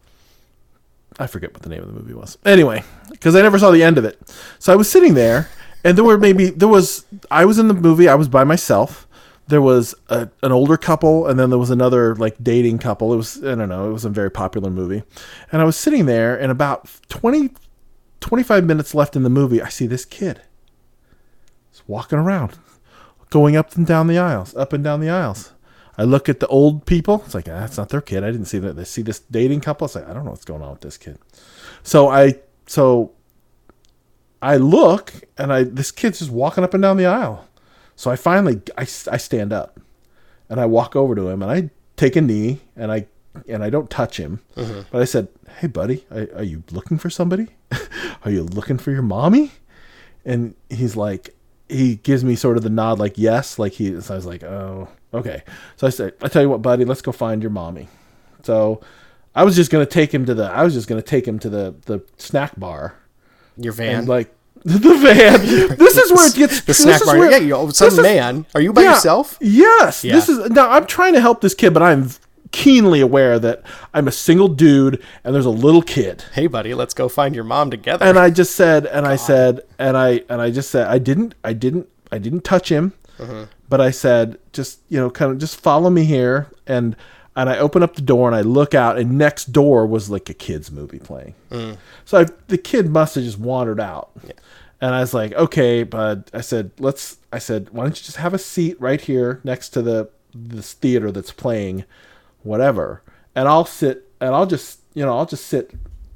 [1.21, 2.38] I forget what the name of the movie was.
[2.45, 4.19] Anyway, because I never saw the end of it.
[4.57, 5.49] So I was sitting there,
[5.84, 8.07] and there were maybe there was I was in the movie.
[8.07, 9.07] I was by myself.
[9.47, 13.13] There was a, an older couple, and then there was another like dating couple.
[13.13, 13.88] It was I don't know.
[13.89, 15.03] It was a very popular movie,
[15.51, 17.51] and I was sitting there, and about 20,
[18.19, 20.41] 25 minutes left in the movie, I see this kid.
[21.69, 22.57] He's walking around,
[23.29, 25.51] going up and down the aisles, up and down the aisles.
[26.02, 27.22] I look at the old people.
[27.28, 28.24] It's like ah, that's not their kid.
[28.24, 28.76] I didn't see that.
[28.76, 29.86] They see this dating couple.
[29.86, 31.20] It's like I don't know what's going on with this kid.
[31.84, 33.12] So I so
[34.42, 37.48] I look and I this kid's just walking up and down the aisle.
[37.96, 39.80] So I finally I, I stand up
[40.50, 43.06] and I walk over to him and I take a knee and I
[43.48, 44.42] and I don't touch him.
[44.90, 45.28] But I said,
[45.60, 47.50] "Hey, buddy, are, are you looking for somebody?
[48.26, 49.52] are you looking for your mommy?"
[50.26, 51.36] And he's like,
[51.70, 54.02] he gives me sort of the nod, like yes, like he.
[54.02, 55.43] So I was like, "Oh, okay."
[55.78, 57.88] So I said, "I tell you what, buddy, let's go find your mommy."
[58.43, 58.82] So
[59.36, 60.45] I was just gonna take him to the.
[60.45, 62.95] I was just gonna take him to the the snack bar
[63.58, 64.00] Your van.
[64.00, 65.78] and like the van.
[65.78, 67.17] This is where it gets the snack bar.
[67.17, 68.45] where- yeah, you some is- man.
[68.54, 69.38] Are you by yeah, yourself?
[69.41, 70.04] Yes.
[70.04, 70.13] Yeah.
[70.13, 72.10] This is now I'm trying to help this kid, but I'm
[72.52, 76.26] keenly aware that I'm a single dude and there's a little kid.
[76.34, 78.06] Hey, buddy, let's go find your mom together.
[78.06, 81.34] And I just said and I said and I and I just said I didn't
[81.43, 82.93] I didn't I didn't touch him.
[83.17, 83.43] Mm-hmm.
[83.71, 86.95] But I said just you know kind of just follow me here and
[87.38, 90.29] and I open up the door and I look out and next door was like
[90.29, 91.34] a kids movie playing.
[91.49, 91.77] Mm.
[92.03, 94.12] So I, the kid must have just wandered out.
[94.81, 97.17] And I was like, okay, but I said, let's.
[97.31, 100.73] I said, why don't you just have a seat right here next to the this
[100.73, 101.86] theater that's playing,
[102.43, 103.03] whatever,
[103.36, 105.71] and I'll sit and I'll just you know I'll just sit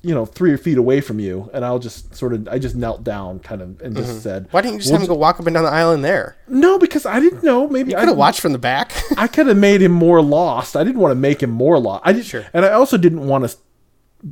[0.06, 3.04] you know three feet away from you and I'll just sort of I just knelt
[3.04, 4.52] down kind of and just said, Mm-hmm.
[4.52, 6.02] Why didn't you just "We'll have him go walk up and down the aisle in
[6.02, 6.38] there?
[6.48, 7.68] no, because I didn't know.
[7.68, 8.92] Maybe I Could have watched from the back.
[9.18, 10.76] I could have made him more lost.
[10.76, 12.04] I didn't want to make him more lost.
[12.06, 12.46] I did, Sure.
[12.54, 13.58] and I also didn't want to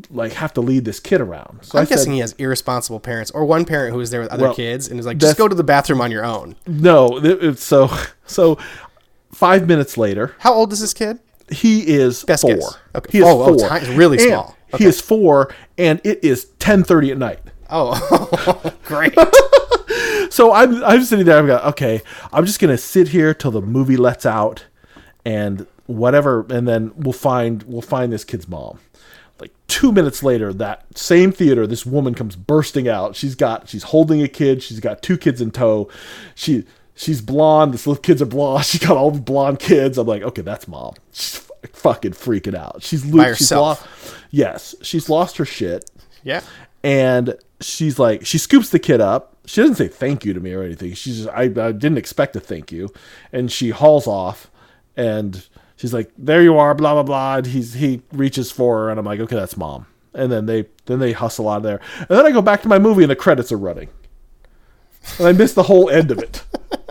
[0.09, 1.59] like have to lead this kid around.
[1.63, 4.21] So I'm I said, guessing he has irresponsible parents, or one parent who was there
[4.21, 6.55] with other Well, kids and is like, just go to the bathroom on your own.
[6.67, 7.89] No, so
[8.25, 8.57] so.
[9.31, 11.17] Five minutes later, How old is this kid?
[11.49, 12.53] he is Best four.
[12.55, 12.77] guess.
[12.95, 13.11] Okay.
[13.13, 13.79] He is Oh, oh, four.
[13.79, 14.27] ti- really And
[14.77, 14.79] small.
[14.79, 17.39] He is four, and it is ten thirty at night.
[17.69, 19.15] Oh, great.
[20.33, 21.37] So I'm I'm sitting there.
[21.37, 22.01] I'm going, okay.
[22.31, 24.65] I'm just gonna sit here till the movie lets out,
[25.23, 28.79] and whatever, and then we'll find we'll find this kid's mom.
[29.39, 33.15] Like two minutes later, that same theater, this woman comes bursting out.
[33.15, 34.63] She's got she's holding a kid.
[34.63, 35.87] She's got two kids in tow.
[36.33, 37.71] She she's blonde.
[37.71, 38.65] This little kid's are blonde.
[38.65, 39.99] She's got all the blonde kids.
[39.99, 40.95] I'm like, okay, that's mom.
[41.11, 42.83] She's fucking freaking out.
[42.83, 43.81] She's lo- By she's herself.
[43.81, 44.15] lost.
[44.31, 45.89] Yes, she's lost her shit
[46.23, 46.41] Yeah.
[46.83, 50.51] and she's like she scoops the kid up she doesn't say thank you to me
[50.53, 52.89] or anything she's just I, I didn't expect a thank you
[53.31, 54.51] and she hauls off
[54.97, 55.47] and
[55.77, 58.99] she's like there you are blah blah blah and he's he reaches for her and
[58.99, 62.07] i'm like okay that's mom and then they then they hustle out of there and
[62.09, 63.87] then i go back to my movie and the credits are running
[65.19, 66.43] and i miss the whole end of it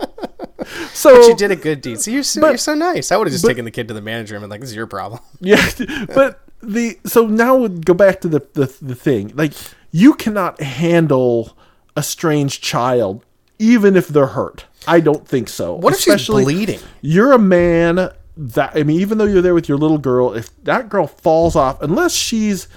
[0.93, 1.99] so you did a good deed.
[2.01, 3.11] See, you're so, you're so nice.
[3.11, 4.75] I would have just taken the kid to the manager and been like, this is
[4.75, 5.21] your problem.
[5.39, 5.67] Yeah,
[6.13, 9.31] but the so now we go back to the, the the thing.
[9.35, 9.53] Like
[9.91, 11.57] you cannot handle
[11.95, 13.25] a strange child,
[13.59, 14.65] even if they're hurt.
[14.87, 15.73] I don't think so.
[15.75, 16.79] What if she's bleeding?
[17.01, 20.49] You're a man that I mean, even though you're there with your little girl, if
[20.63, 22.67] that girl falls off, unless she's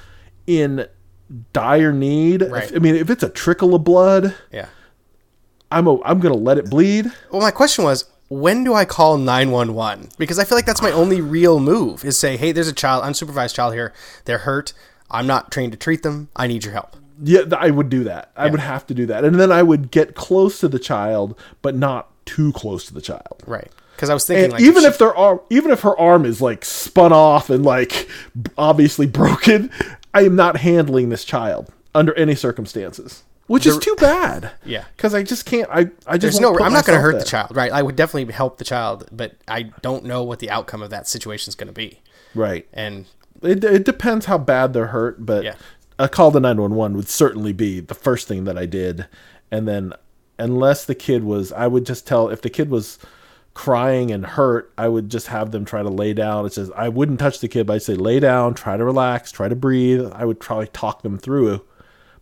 [0.47, 0.87] in
[1.53, 2.75] dire need, Right.
[2.75, 4.67] I mean, if it's a trickle of blood, Yeah.
[5.71, 7.11] I'm a, I'm gonna let it bleed.
[7.31, 10.11] Well, my question was, when do I call 911?
[10.19, 13.05] Because I feel like that's my only real move is say, hey, there's a child,
[13.05, 13.93] unsupervised child here.
[14.25, 14.73] They're hurt.
[15.11, 16.29] I'm not trained to treat them.
[16.35, 16.97] I need your help.
[17.23, 18.31] Yeah, I would do that.
[18.37, 18.51] I Yeah.
[18.51, 21.75] would have to do that, and then I would get close to the child, but
[21.77, 23.43] not too close to the child.
[23.47, 23.71] Right.
[23.95, 26.43] Because I was thinking, like, even she- if their arm, even if her arm is
[26.43, 28.09] like spun off and like
[28.59, 29.71] obviously broken,
[30.13, 34.51] I am not handling this child under any circumstances, which is too bad.
[34.65, 34.85] Yeah.
[34.97, 35.69] because I just can't.
[35.71, 37.21] I I just no, I'm not going to hurt there.
[37.21, 37.71] the child, right?
[37.73, 41.07] I would definitely help the child, but I don't know what the outcome of that
[41.09, 42.01] situation is going to be.
[42.35, 42.67] Right.
[42.73, 43.07] And
[43.43, 45.55] It, it depends how bad they're hurt, but Yeah.
[45.99, 49.07] a call to 911 would certainly be the first thing that I did.
[49.51, 49.93] And then,
[50.39, 52.99] unless the kid was, I would just tell if the kid was
[53.55, 56.45] crying and hurt, I would just have them try to lay down.
[56.45, 59.33] It says, I wouldn't touch the kid, but I'd say, lay down, try to relax,
[59.33, 60.11] try to breathe.
[60.13, 61.63] I would probably talk them through,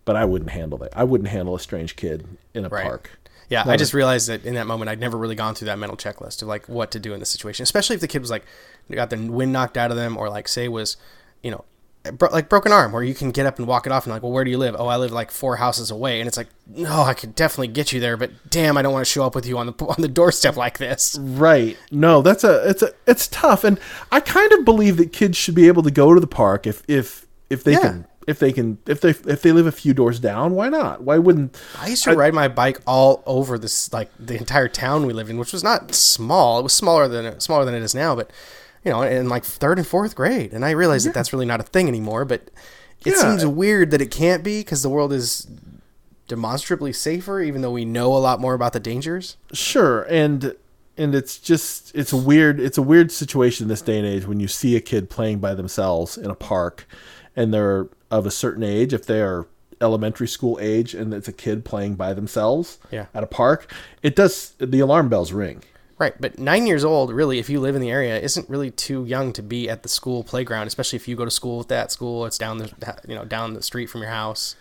[0.04, 0.96] but I wouldn't handle that.
[0.96, 2.84] I wouldn't handle a strange kid in a Right.
[2.84, 3.10] park.
[3.50, 5.96] Yeah, I just realized that in that moment I'd never really gone through that mental
[5.98, 8.44] checklist of like what to do in this situation, especially if the kid was like
[8.90, 10.96] got the wind knocked out of them or like say was,
[11.42, 11.64] you know,
[12.12, 14.22] bro- like broken arm where you can get up and walk it off and like,
[14.22, 14.74] well, where do you live?
[14.78, 17.92] Oh, I live like four houses away, and it's like, no, I could definitely get
[17.92, 19.96] you there, but damn, I don't want to show up with you on the on
[20.00, 21.16] the doorstep like this.
[21.20, 21.76] Right.
[21.90, 23.78] No, that's a it's a it's tough and
[24.10, 26.82] I kind of believe that kids should be able to go to the park if
[26.88, 27.80] if if they Yeah.
[27.80, 31.02] can if they can if they if they live a few doors down, why not?
[31.02, 35.06] Why wouldn't I used to ride my bike all over this like the entire town
[35.06, 36.58] we lived in, which was not small.
[36.60, 38.30] It was smaller than smaller than it is now, but
[38.84, 40.52] you know, in like third and fourth grade.
[40.52, 42.24] And I realized that that's really not a thing anymore.
[42.24, 42.50] But
[43.04, 43.20] it Yeah.
[43.20, 45.46] seems weird that it can't be because the world is
[46.28, 49.36] demonstrably safer, even though we know a lot more about the dangers.
[49.52, 50.54] Sure, and
[50.96, 54.26] and it's just it's a weird it's a weird situation in this day and age
[54.26, 56.86] when you see a kid playing by themselves in a park
[57.34, 59.46] and they're of a certain age if they are
[59.80, 63.06] elementary school age and it's a kid playing by themselves Yeah.
[63.12, 63.70] at a park
[64.02, 65.62] it does the alarm bells ring
[65.96, 69.04] Right, but nine years old, really, if you live in the area, isn't really too
[69.04, 71.92] young to be at the school playground, especially if you go to school at that
[71.92, 72.26] school.
[72.26, 72.72] It's down the,
[73.06, 74.56] you know, down the street from your house.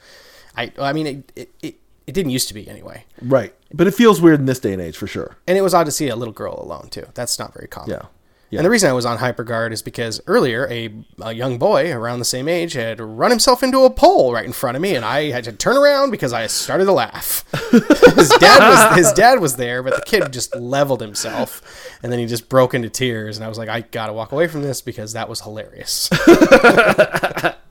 [0.55, 3.95] I, I mean, it, it, it, it didn't used to be anyway, right but it
[3.95, 6.07] feels weird in this day and age for sure and it was odd to see
[6.07, 7.07] a little girl alone too.
[7.15, 7.89] That's not very common.
[7.89, 8.05] Yeah.
[8.53, 8.59] Yeah.
[8.59, 12.19] And the reason I was on hyperguard is because earlier a, a young boy around
[12.19, 15.03] the same age had run himself into a pole right in front of me, and
[15.03, 17.45] I had to turn around because I started to laugh.
[17.71, 22.19] his dad was his dad was there, but the kid just leveled himself, and then
[22.19, 23.37] he just broke into tears.
[23.37, 26.11] And I was like, I gotta walk away from this because that was hilarious.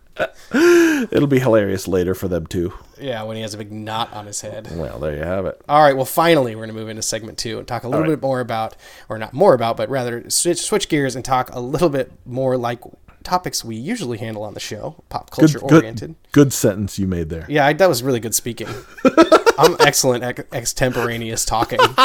[1.12, 4.26] it'll be hilarious later for them too yeah, when he has a big knot on
[4.26, 4.68] his head.
[4.76, 7.38] well there you have it All right, well, finally, we're going to move into segment
[7.38, 8.10] two and talk a little right.
[8.10, 8.76] bit more about,
[9.08, 12.56] or not more about, but rather switch, switch gears and talk a little bit more
[12.56, 12.80] like
[13.24, 16.10] topics we usually handle on the show, pop culture good, oriented.
[16.10, 18.68] good, good sentence you made there Yeah, I, that was really good speaking.
[19.58, 21.78] I'm excellent at extemporaneous talking.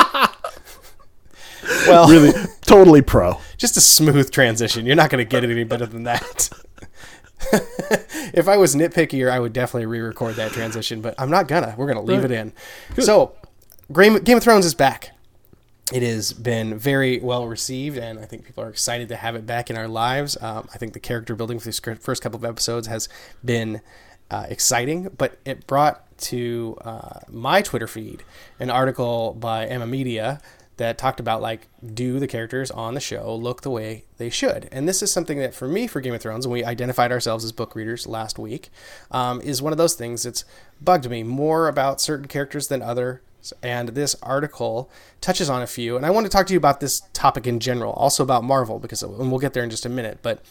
[1.88, 4.86] well, really totally pro just a smooth transition.
[4.86, 6.50] You're not going to get it any better than that.
[8.34, 11.76] if I was nitpickier, I would definitely re-record that transition, but I'm not gonna.
[11.78, 12.54] We're gonna leave it in.
[13.00, 13.34] So,
[13.94, 15.12] Game Game of Thrones is back.
[15.94, 19.46] It has been very well received, and I think people are excited to have it
[19.46, 20.36] back in our lives.
[20.42, 23.08] Um, I think the character building for these first couple of episodes has
[23.46, 23.82] been
[24.30, 28.24] uh, exciting, but it brought to uh, my Twitter feed
[28.60, 30.42] an article by Emma Media
[30.78, 34.70] that talked about like do the characters on the show look the way they should?
[34.72, 37.44] And this is something that for me for game of thrones and we identified ourselves
[37.44, 38.70] as book readers last week
[39.12, 40.46] um, is one of those things that's
[40.82, 43.20] bugged me more about certain characters than others.
[43.62, 44.90] And this article
[45.22, 47.60] touches on a few and i want to talk to you about this topic in
[47.60, 50.20] general also about marvel because and we'll get there in just a minute.
[50.22, 50.44] But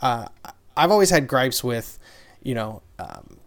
[0.00, 0.28] uh,
[0.76, 1.98] i've always had gripes with
[2.42, 3.38] you know um,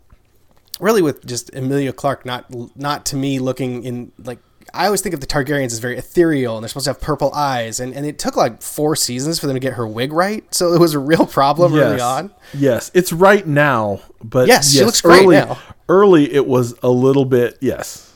[0.80, 4.40] really with just Emilia Clarke not not to me looking in like
[4.74, 7.34] I always think of the Targaryens as very ethereal and they're supposed to have purple
[7.34, 10.44] eyes and, and it took like four seasons for them to get her wig right
[10.54, 12.02] so it was a real problem early yes.
[12.02, 15.58] on Yes, it's right now, but Yes, she looks great early, now.
[15.88, 18.14] Early, it was a little bit yes,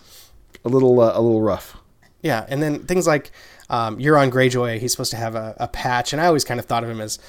[0.66, 1.78] a little uh, a little rough.
[2.22, 3.32] yeah and then things like
[3.70, 6.66] um, Euron Greyjoy he's supposed to have a, a patch and I always kind of
[6.66, 7.20] thought of him as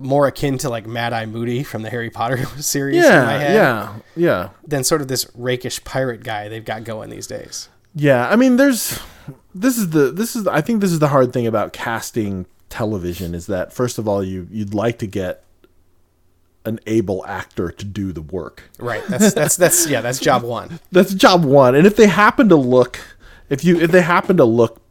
[0.00, 3.38] more akin to like Mad Eye Moody from the Harry Potter series in my Yeah,
[3.38, 7.68] head yeah, yeah, than sort of this rakish pirate guy they've got going these days
[7.98, 8.28] yeah.
[8.28, 8.98] I mean, there's
[9.54, 13.34] this is the this is I think this is the hard thing about casting television
[13.34, 15.42] is that first of all you you'd like to get
[16.64, 18.64] an able actor to do the work.
[18.78, 21.74] right that's that's that's yeah that's job one That's job one.
[21.74, 23.00] And if they happen to look,
[23.48, 24.82] if you if they happen to look,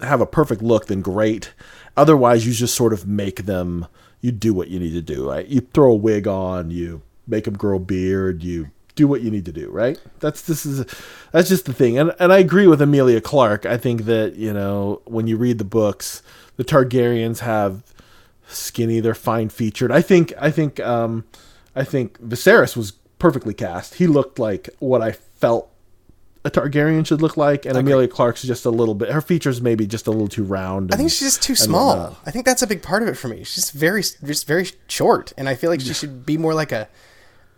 [0.00, 1.52] have a perfect look, then great.
[1.96, 3.86] Otherwise, you just sort of make them.
[4.20, 5.28] You do what you need to do.
[5.28, 5.46] Right?
[5.46, 6.70] You throw a wig on.
[6.70, 8.42] You make them grow a beard.
[8.42, 8.70] You
[9.00, 9.70] do what you need to do.
[9.70, 9.98] Right?
[10.20, 10.84] That's this is
[11.32, 11.98] that's just the thing.
[11.98, 13.66] And and I agree with Emilia Clarke.
[13.66, 16.22] I think that you know when you read the books,
[16.56, 17.82] the Targaryens have
[18.46, 19.00] skinny.
[19.00, 19.90] They're fine featured.
[19.90, 21.24] I think I think um,
[21.74, 23.94] I think Viserys was perfectly cast.
[23.94, 25.70] He looked like what I felt
[26.44, 29.10] a Targaryen should look like, and Emilia Clarke's just a little bit.
[29.10, 30.92] Her features maybe just a little too round.
[30.92, 32.16] I think she's just too small.
[32.24, 33.44] I think that's a big part of it for me.
[33.44, 36.88] She's very, just very short, and I feel like she should be more like a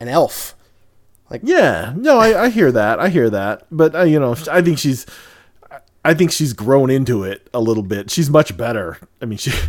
[0.00, 0.56] an elf.
[1.32, 3.00] Like Yeah, no, I, I hear that.
[3.00, 5.06] I hear that, but uh, you know, I think she's,
[6.04, 8.10] I think she's grown into it a little bit.
[8.10, 8.98] She's much better.
[9.20, 9.50] I mean, she.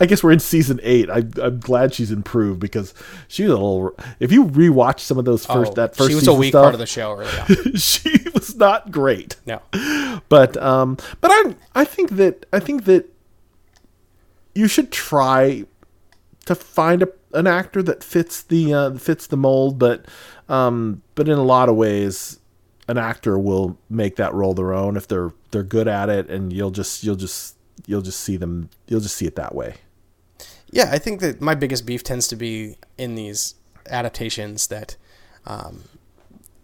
[0.00, 1.08] I guess we're in season eight.
[1.08, 2.94] I, I'm glad she's improved because
[3.28, 3.94] she was a little.
[4.18, 6.64] If you rewatch some of those first oh, that first she was a weak stuff,
[6.64, 9.36] part of the show early she was not great.
[9.46, 9.60] No,
[10.28, 13.14] But um, but I I think that I think that
[14.54, 15.64] you should try
[16.46, 19.78] to find a, an actor that fits the uh, fits the mold.
[19.78, 20.06] But
[20.48, 22.40] um, but in a lot of ways,
[22.88, 26.52] an actor will make that role their own if they're they're good at it, and
[26.52, 29.76] you'll just you'll just you'll just see them you'll just see it that way.
[30.70, 33.54] yeah, I think that my biggest beef tends to be in these
[33.88, 34.96] adaptations that
[35.46, 35.84] um,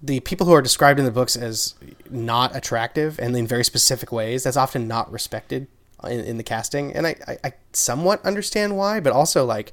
[0.03, 1.75] the people who are described in the books as
[2.11, 5.67] not attractive and in very specific ways, that's often not respected
[6.05, 6.93] in, in the casting.
[6.93, 9.73] And I, I, I somewhat understand why, but also like,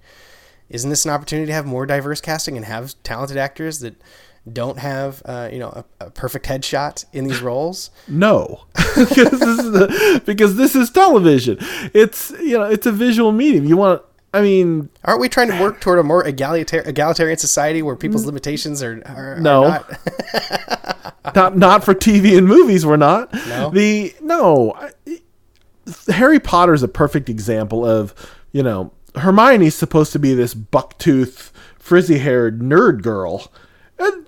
[0.72, 3.96] isn't this an opportunity to have more diverse casting and have talented actors that
[4.52, 7.92] don't have, uh, you know, a, a perfect headshot in these roles?
[8.08, 8.66] No,
[8.98, 11.58] because this is because this is television.
[11.94, 13.66] It's you know it's a visual medium.
[13.66, 14.02] You want
[14.34, 18.26] I mean Aren't we trying to work toward a more egalitar- egalitarian society where people's
[18.26, 19.64] limitations are, are, are No.
[19.68, 20.00] not?
[21.36, 22.86] not not for TV and movies.
[22.86, 23.34] We're not.
[23.48, 23.70] No?
[23.70, 24.74] The no.
[24.74, 24.92] I,
[26.12, 28.14] Harry Potter's a perfect example of
[28.52, 33.52] you know Hermione's supposed to be this bucktooth, frizzy-haired nerd girl,
[34.00, 34.26] and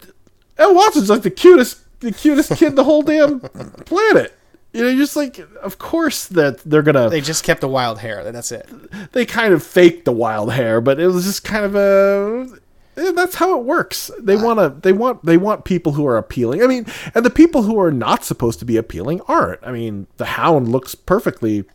[0.58, 3.40] and Watson's like the cutest the cutest kid the whole damn
[3.86, 4.38] planet.
[4.74, 8.00] You know, you're just like, of course that they're gonna They just kept the wild
[8.00, 8.30] hair.
[8.32, 8.68] That's it.
[9.12, 12.48] they kind of faked the wild hair, but it was just kind of a.
[12.96, 14.12] That's how it works.
[14.20, 14.44] They uh.
[14.44, 14.82] want to.
[14.82, 15.24] They want.
[15.26, 16.64] They want people who are appealing.
[16.64, 19.60] I mean, and the people who are not supposed to be appealing aren't.
[19.64, 21.66] I mean, the Hound looks perfectly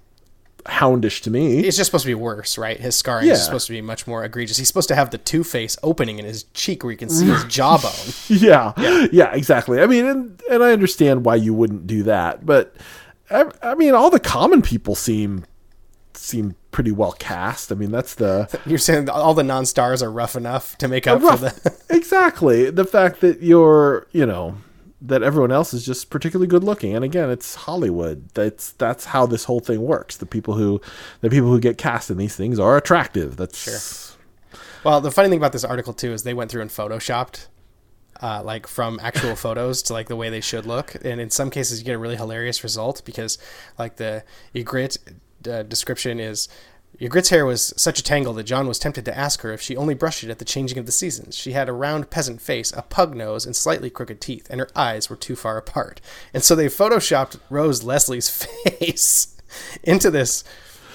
[0.68, 1.61] houndish to me.
[1.61, 2.78] It's just supposed to be worse, right?
[2.78, 3.33] His scarring Yeah.
[3.33, 4.57] is supposed to be much more egregious.
[4.59, 7.26] He's supposed to have the Two Face opening in his cheek where you can see
[7.26, 7.90] his jawbone.
[8.28, 8.72] yeah,
[9.11, 9.81] yeah, exactly.
[9.81, 12.74] I mean, and and I understand why you wouldn't do that, but
[13.31, 15.44] I, I mean, all the common people seem
[16.14, 17.70] seem pretty well cast.
[17.72, 21.22] I mean, that's the You're saying all the non-stars are rough enough to make up
[21.22, 21.76] rough, for the.
[21.90, 24.57] exactly the fact that you're you know
[25.01, 29.27] that everyone else is just particularly good looking and again it's hollywood that's that's how
[29.27, 30.81] this whole thing works the people who
[31.21, 34.09] the people who get cast in these things are attractive that's sure.
[34.85, 37.47] Well, the funny thing about this article too is they went through and photoshopped,
[38.23, 41.51] uh, like from actual photos to like the way they should look, and in some
[41.51, 43.39] cases you get a really hilarious result because
[43.79, 44.99] like the Ygritte
[45.49, 46.49] uh, description is.
[47.01, 49.77] Ygritte's hair was such a tangle that Jon was tempted to ask her if she
[49.77, 51.37] only brushed it at the changing of the seasons.
[51.37, 54.69] She had a round peasant face, a pug nose, and slightly crooked teeth, and her
[54.75, 56.01] eyes were too far apart.
[56.35, 58.29] And so they photoshopped Rose Leslie's
[58.79, 59.37] face
[59.85, 60.43] into this.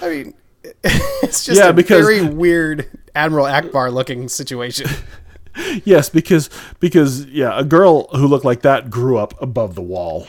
[0.02, 0.34] I mean,
[0.84, 4.88] it's just Yeah, a because- very weird Admiral Ackbar looking situation.
[5.84, 10.26] yes because because yeah a girl who looked like that grew up above the wall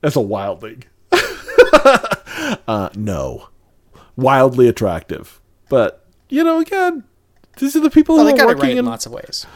[0.00, 0.82] that's a wildling
[2.66, 3.48] uh no
[4.16, 7.04] wildly attractive but you know again
[7.58, 9.06] these are the people Well, who they are got it working right in in lots
[9.06, 9.46] of ways.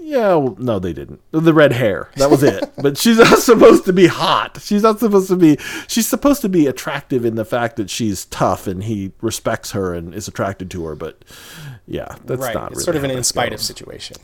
[0.00, 1.20] Yeah, well, no, they didn't.
[1.32, 2.08] The red hair.
[2.16, 2.64] That was it.
[2.82, 4.58] but she's not supposed to be hot.
[4.62, 5.58] She's not supposed to be.
[5.86, 9.92] She's supposed to be attractive in the fact that she's tough and he respects her
[9.92, 10.94] and is attracted to her.
[10.94, 11.24] But
[11.86, 12.54] yeah, that's right.
[12.54, 14.16] not it's really sort of an in spite of situation.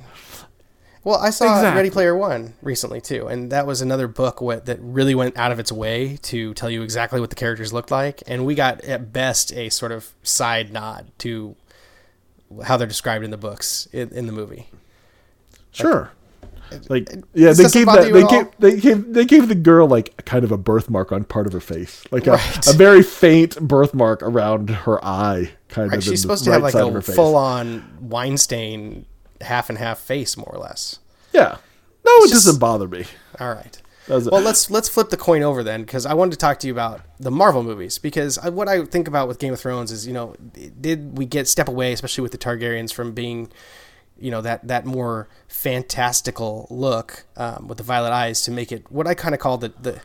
[1.05, 1.77] Well, I saw Exactly.
[1.77, 5.53] Ready Player One recently too, and that was another book what, that really went out
[5.53, 8.81] of its way to tell you exactly what the characters looked like, and we got
[8.83, 11.57] at best a sort of side nod to
[12.65, 14.69] how they're described in the books in, in the movie.
[15.73, 16.11] Sure.
[16.89, 20.45] Like yeah, they gave that they gave they gave they gave the girl like kind
[20.45, 22.67] of a birthmark on part of her face, like a, Right.
[22.67, 25.99] a very faint birthmark around her eye, kind Right?
[25.99, 26.05] of.
[26.05, 29.05] She's supposed to have like side of her a full-on wine stain
[29.43, 30.99] half and half face, more or less.
[31.35, 31.57] Yeah.
[32.07, 33.05] No, it just- doesn't bother me.
[33.41, 33.81] All right.
[34.07, 36.75] Well, let's let's flip the coin over then, because I wanted to talk to you
[36.75, 37.97] about the Marvel movies.
[37.99, 40.35] Because I, what I think about with Game of Thrones is, you know,
[40.79, 43.51] did we get step away, especially with the Targaryens, from being,
[44.19, 48.91] you know, that that more fantastical look um, with the violet eyes to make it
[48.93, 50.01] what I kind of call the the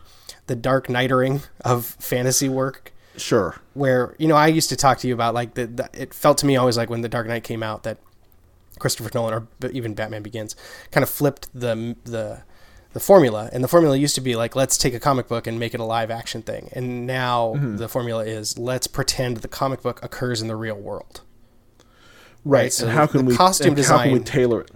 [0.48, 3.58] the dark knightering of fantasy work Sure.
[3.74, 6.38] where you know I used to talk to you about like the, the it felt
[6.40, 7.98] to me always like when the Dark Knight came out that
[8.80, 10.56] Christopher Nolan or even Batman Begins
[10.92, 12.44] kind of flipped the the
[12.94, 13.50] the formula.
[13.54, 15.80] And the formula used to be like let's take a comic book and make it
[15.80, 16.70] a live action thing.
[16.74, 17.78] And now mm-hmm.
[17.78, 21.22] the formula is let's pretend the comic book occurs in the real world.
[22.46, 22.72] Right.
[22.72, 24.72] so and how can we costume and how can we tailor it?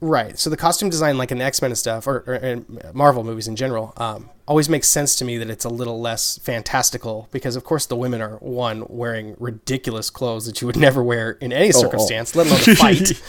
[0.00, 0.38] Right.
[0.38, 3.48] So the costume design, like in X Men and stuff, or, or in Marvel movies
[3.48, 7.56] in general, um, always makes sense to me that it's a little less fantastical because,
[7.56, 11.52] of course, the women are one wearing ridiculous clothes that you would never wear in
[11.52, 13.22] any circumstance, let alone a fight.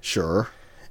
[0.00, 0.50] Sure.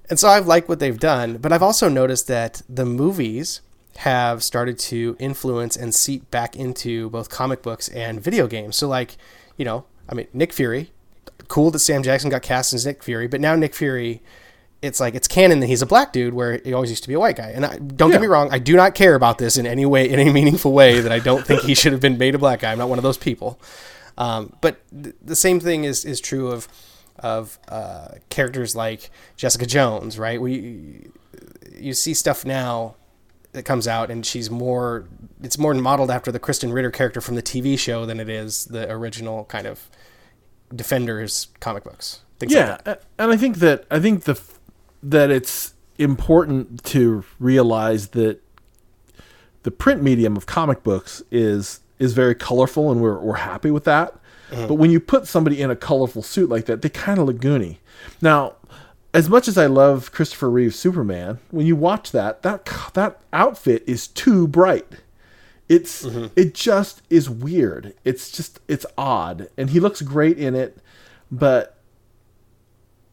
[0.09, 3.61] And so I've liked what they've done, but I've also noticed that the movies
[3.97, 8.75] have started to influence and seep back into both comic books and video games.
[8.75, 9.15] So, like,
[9.55, 10.91] you know, I mean, Nick Fury,
[11.47, 14.21] cool that Sam Jackson got cast as Nick Fury, but now Nick Fury,
[14.81, 17.13] it's like it's canon that he's a black dude where he always used to be
[17.15, 17.49] a white guy.
[17.51, 18.15] And I, don't Yeah.
[18.15, 20.73] get me wrong, I do not care about this in any way, in any meaningful
[20.73, 20.99] way.
[20.99, 22.71] That I don't think he should have been made a black guy.
[22.71, 23.59] I'm not one of those people.
[24.17, 26.67] Um, but th- the same thing is is true of
[27.19, 30.39] of uh, characters like Jessica Jones, right?
[30.41, 31.07] We
[31.75, 32.95] you see stuff now
[33.53, 35.05] that comes out and she's more
[35.41, 38.65] it's more modeled after the Krysten Ritter character from the TV show than it is
[38.65, 39.89] the original kind of
[40.75, 42.21] Defenders comic books.
[42.39, 43.03] Things like Yeah, that.
[43.17, 44.39] and I think that I think the
[45.01, 48.39] that it's important to realize that
[49.63, 53.83] the print medium of comic books is is very colorful, and we're we're happy with
[53.85, 54.13] that.
[54.51, 54.67] Mm-hmm.
[54.67, 57.37] But when you put somebody in a colorful suit like that, they kind of look
[57.37, 57.77] goony.
[58.21, 58.55] Now,
[59.13, 63.83] as much as I love Christopher Reeve's Superman, when you watch that, that that outfit
[63.87, 64.85] is too bright.
[65.69, 66.03] It's
[66.35, 67.93] it just is weird.
[68.03, 70.77] It's just it's odd, and he looks great in it,
[71.31, 71.77] but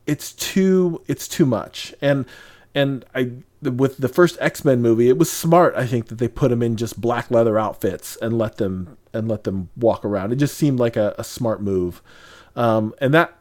[0.07, 1.95] it's too it's too much.
[2.01, 2.27] And
[2.75, 3.33] and i
[3.63, 6.77] with the first x-men movie it was smart i think that they put them in
[6.77, 10.33] just black leather outfits and let them and let them walk around.
[10.33, 12.03] It just seemed like a, a smart move.
[12.57, 13.37] Um, and that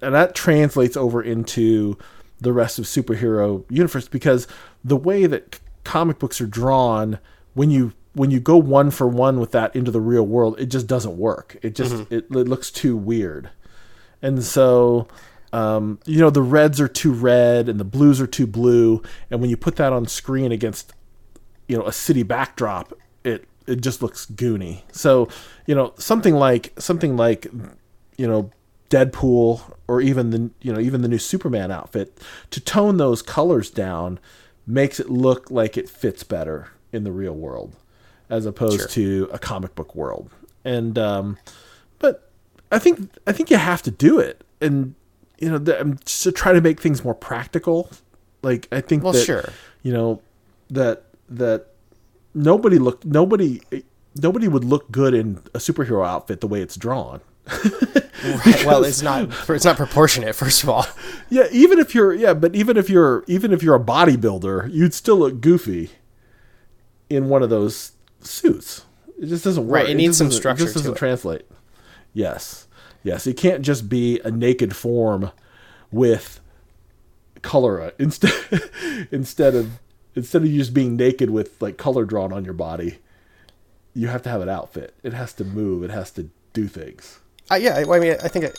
[0.00, 1.96] and that translates over into
[2.40, 4.48] the rest of superhero universe because
[4.82, 7.18] the way that comic books are drawn
[7.54, 10.66] when you when you go one for one with that into the real world it
[10.66, 13.50] just doesn't work it just it, it looks too weird
[14.22, 15.08] and so,
[15.52, 19.02] um, you know, the reds are too red and the blues are too blue.
[19.30, 20.92] And when you put that on screen against,
[21.66, 22.94] you know, a city backdrop,
[23.24, 24.82] it it just looks goony.
[24.92, 25.28] So,
[25.66, 27.46] you know, something like something like,
[28.16, 28.50] you know,
[28.88, 32.18] Deadpool or even the you know even the new Superman outfit
[32.50, 34.20] to tone those colors down
[34.66, 37.74] makes it look like it fits better in the real world
[38.32, 38.88] as opposed Sure.
[38.88, 40.30] to a comic book world.
[40.64, 41.38] And um,
[41.98, 42.30] but
[42.72, 44.94] I think I think you have to do it, and
[45.38, 47.90] you know, the, um, to try to make things more practical.
[48.42, 49.48] Like I think Well, that sure.
[49.82, 50.20] you know
[50.70, 51.66] that that
[52.34, 53.60] nobody look nobody
[54.20, 57.20] nobody would look good in a superhero outfit the way it's drawn.
[58.24, 58.64] Right.
[58.64, 60.36] Well, it's not it's not proportionate.
[60.36, 60.86] First of all,
[61.28, 64.94] Yeah, even if you're yeah, but even if you're even if you're a bodybuilder, you'd
[64.94, 65.90] still look goofy
[67.10, 67.92] in one of those
[68.24, 68.84] suits.
[69.20, 69.82] It just doesn't work.
[69.82, 70.98] Right, it needs some structure It just doesn't it.
[70.98, 71.46] translate.
[72.14, 72.66] Yes,
[73.02, 75.30] yes, it can't just be a naked form
[75.90, 76.40] with
[77.42, 78.32] color uh, instead
[79.10, 79.80] instead of
[80.14, 82.98] instead of you just being naked with like color drawn on your body.
[83.94, 84.94] You have to have an outfit.
[85.02, 85.82] It has to move.
[85.84, 87.20] It has to do things.
[87.50, 87.76] uh, yeah.
[87.76, 88.52] I I mean, I think a,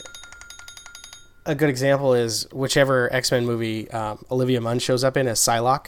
[1.47, 5.39] a good example is whichever X Men movie um, Olivia Munn shows up in as
[5.39, 5.87] Psylocke.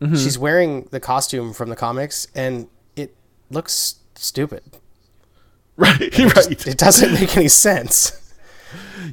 [0.00, 0.14] Mm-hmm.
[0.14, 3.16] She's wearing the costume from the comics, and it
[3.50, 4.62] looks stupid.
[5.80, 6.66] Right, right.
[6.66, 8.34] It doesn't make any sense.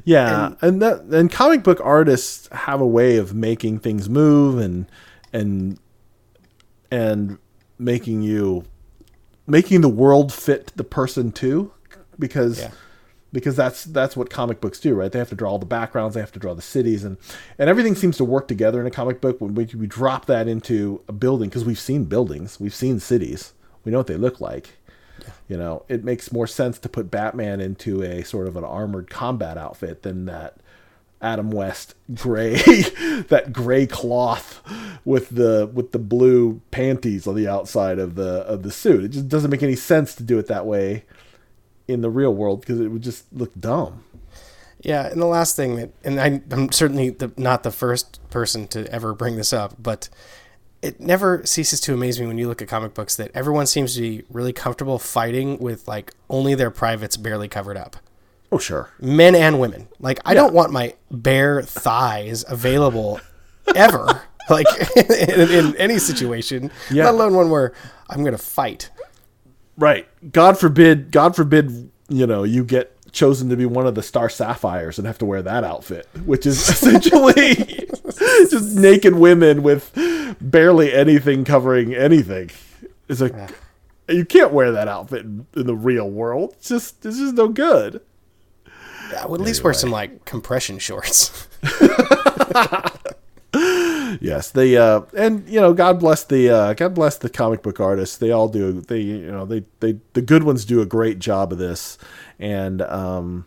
[0.04, 4.90] Yeah, and, that and comic book artists have a way of making things move and
[5.32, 5.78] and
[6.90, 7.38] and
[7.78, 8.64] making you
[9.46, 11.72] making the world fit the person too
[12.18, 12.70] because Yeah.
[13.36, 15.12] Because that's that's what comic books do, right?
[15.12, 17.18] They have to draw all the backgrounds, they have to draw the cities, and
[17.58, 19.42] and everything seems to work together in a comic book.
[19.42, 23.52] When we, we drop that into a building, because we've seen buildings, we've seen cities,
[23.84, 24.78] we know what they look like.
[25.50, 29.10] You know, it makes more sense to put Batman into a sort of an armored
[29.10, 30.56] combat outfit than that
[31.20, 32.54] Adam West gray
[33.28, 34.62] that gray cloth
[35.04, 39.04] with the with the blue panties on the outside of the of the suit.
[39.04, 41.04] It just doesn't make any sense to do it that way
[41.88, 44.04] in the real world because it would just look dumb.
[44.80, 48.68] Yeah, and the last thing that, and I, I'm certainly the, not the first person
[48.68, 50.08] to ever bring this up, but
[50.82, 53.94] it never ceases to amaze me when you look at comic books that everyone seems
[53.94, 57.96] to be really comfortable fighting with like only their privates barely covered up.
[58.52, 58.90] Oh sure.
[59.00, 59.88] Men and women.
[59.98, 63.18] Like, I don't want my bare thighs available
[63.74, 64.66] ever, like
[64.96, 67.06] in, in any situation, Yeah.
[67.06, 67.72] let alone one where
[68.08, 68.90] I'm going to fight.
[69.76, 70.06] Right.
[70.32, 74.28] God forbid God forbid, you know, you get chosen to be one of the Star
[74.28, 77.54] Sapphires and have to wear that outfit, which is essentially
[78.50, 79.92] just naked women with
[80.40, 82.50] barely anything covering anything.
[83.08, 83.34] It's like
[84.08, 86.54] you can't wear that outfit in, in the real world.
[86.58, 88.00] It's just it's just no good.
[89.16, 91.46] I would at least wear some like compression shorts.
[94.20, 97.80] yes, they uh, and you know, God bless the uh, God bless the comic book
[97.80, 98.16] artists.
[98.16, 98.80] They all do.
[98.80, 101.98] They you know they they the good ones do a great job of this,
[102.38, 103.46] and um,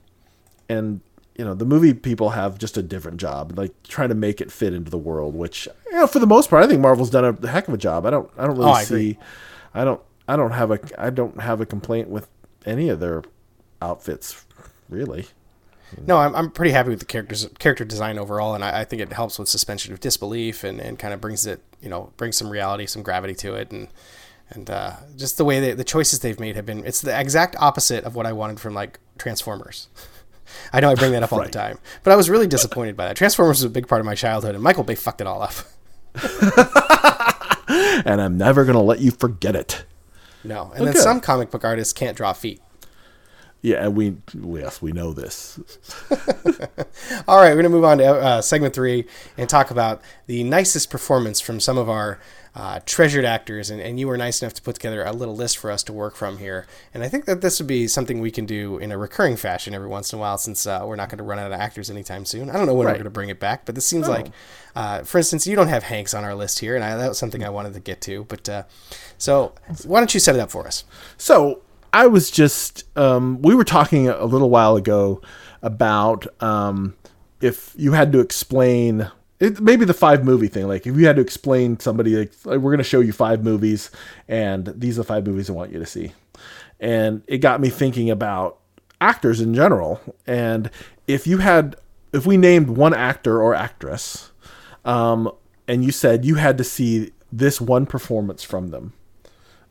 [0.68, 1.02] and
[1.38, 4.52] you know the movie people have just a different job, like trying to make it
[4.52, 5.36] fit into the world.
[5.36, 7.78] Which you know, for the most part, I think Marvel's done a heck of a
[7.78, 8.06] job.
[8.06, 9.12] I don't I don't really Oh, I see.
[9.12, 9.18] agree.
[9.74, 12.28] I don't I don't have a I don't have a complaint with
[12.66, 13.24] any of their
[13.82, 14.46] outfits,
[14.90, 15.28] really.
[16.06, 19.02] No, I'm, I'm pretty happy with the characters character design overall, and I, I think
[19.02, 22.38] it helps with suspension of disbelief and, and kind of brings it, you know, brings
[22.38, 23.88] some reality, some gravity to it, and
[24.52, 27.56] and uh, just the way they, the choices they've made have been it's the exact
[27.60, 29.88] opposite of what I wanted from like Transformers.
[30.74, 33.08] I know I bring that up all the time, but I was really disappointed by
[33.08, 33.16] that.
[33.16, 35.54] Transformers was a big part of my childhood, and Michael Bay fucked it all up.
[38.06, 39.86] And I'm never gonna let you forget it.
[40.44, 42.62] No, and then some comic book artists can't draw feet.
[43.62, 45.60] Yeah, and we yes we know this.
[47.28, 49.06] All right, we're going to move on to uh, segment three
[49.38, 52.20] and talk about the nicest performance from some of our
[52.56, 53.70] uh, treasured actors.
[53.70, 55.94] And, and you were nice enough to put together a little list for us to
[55.94, 56.68] work from here.
[56.94, 59.74] And I think that this would be something we can do in a recurring fashion
[59.74, 61.90] every once in a while since uh, we're not going to run out of actors
[61.90, 62.50] anytime soon.
[62.50, 62.94] I don't know when Right.
[62.94, 64.28] we're going to bring it back, but this seems like,
[64.76, 67.18] uh, for instance, you don't have Hanks on our list here, and I, that was
[67.20, 68.24] something I wanted to get to.
[68.26, 68.64] But uh,
[69.18, 69.54] so
[69.86, 70.86] why don't you set it up for us?
[71.18, 75.22] So I was just um, we were talking a little while ago
[75.62, 76.96] about um,
[77.42, 79.10] if you had to explain
[79.40, 80.68] it, maybe the five movie thing.
[80.68, 83.44] Like if you had to explain somebody like, like we're going to show you five
[83.44, 83.90] movies
[84.28, 86.14] and these are the five movies I want you to see,
[86.80, 88.60] and it got me thinking about
[89.02, 90.02] actors in general.
[90.28, 90.70] And
[91.08, 91.76] if you had
[92.14, 94.32] if we named one actor or actress,
[94.86, 95.32] um,
[95.68, 98.94] and you said you had to see this one performance from them,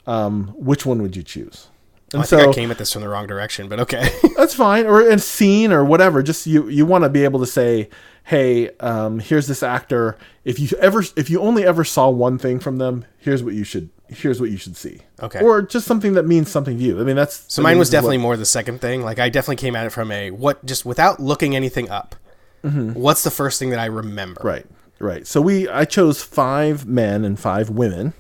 [0.07, 1.69] um, which one would you choose?
[2.13, 4.09] And I think I came at this from the wrong direction, but okay.
[4.37, 7.47] that's fine or a scene or whatever just you you want to be able to
[7.47, 7.89] say
[8.25, 12.59] hey um, here's this actor if you ever if you only ever saw one thing
[12.61, 15.41] from them here's what you should here's what you should see Okay.
[15.41, 18.19] or just something that means something to you i mean that's So mine was definitely
[18.19, 19.03] more the second thing.
[19.03, 22.15] Like I definitely came at it from a what just without looking anything up.
[22.63, 24.41] What's the first thing that I remember?
[24.45, 24.67] right
[24.99, 28.15] right so we i chose five men and five women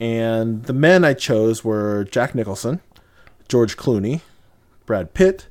[0.00, 2.80] and the men i chose were jack nicholson
[3.48, 4.20] george clooney
[4.86, 5.46] brad pitt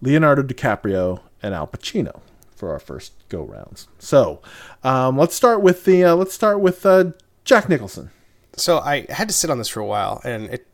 [0.00, 2.20] leonardo dicaprio and al pacino
[2.54, 4.40] for our first go rounds so
[4.84, 7.12] um, let's start with the uh, let's start with uh,
[7.44, 8.10] jack nicholson
[8.56, 10.66] So I had to sit on this for a while, and it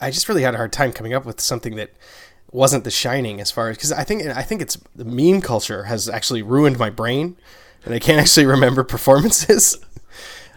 [0.00, 1.92] I just really had a hard time coming up with something that
[2.50, 5.84] wasn't The Shining as far as because I think I think it's the meme culture
[5.84, 7.36] has actually ruined my brain,
[7.84, 9.78] and I can't actually remember performances.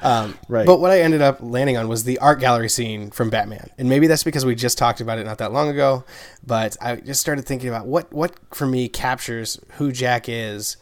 [0.02, 0.66] Um, Right.
[0.66, 3.90] But what I ended up landing on was the art gallery scene from Batman, and
[3.90, 6.04] maybe that's because we just talked about it not that long ago.
[6.46, 10.78] But I just started thinking about what what for me captures who Jack is,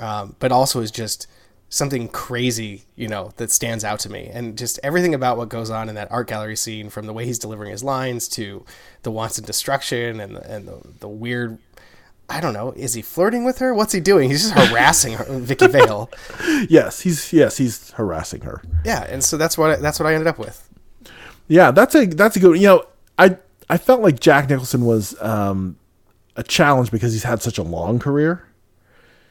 [0.00, 1.26] um, but also is just
[1.68, 5.70] something crazy, you know, that stands out to me, and just everything about what goes
[5.70, 8.64] on in that art gallery scene, from the way he's delivering his lines to
[9.02, 11.58] the wanton destruction and the, and the, the weird.
[12.28, 12.72] I don't know.
[12.72, 13.74] Is he flirting with her?
[13.74, 14.30] What's he doing?
[14.30, 16.10] He's just harassing her, Vicky Vale.
[16.68, 20.14] yes he's yes he's harassing her Yeah, and so that's what I, that's what I
[20.14, 20.68] ended up with.
[21.48, 22.56] Yeah, that's a that's a good.
[22.56, 22.86] You know,
[23.18, 23.36] I
[23.68, 25.76] I felt like Jack Nicholson was um,
[26.36, 28.46] a challenge because he's had such a long career,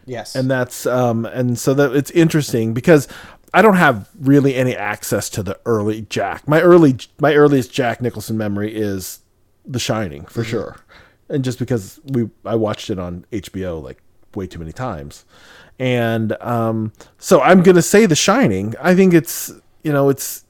[0.06, 3.08] Yes, and that's um, and so that it's interesting because
[3.54, 6.48] I don't have really any access to the early Jack.
[6.48, 9.20] My early my earliest Jack Nicholson memory is
[9.66, 10.78] The Shining for sure,
[11.34, 14.02] and just because we I watched it on HBO like
[14.36, 15.26] way too many times,
[15.80, 18.76] and um, so I'm gonna say The Shining.
[18.80, 19.52] I think it's
[19.84, 20.46] you know it's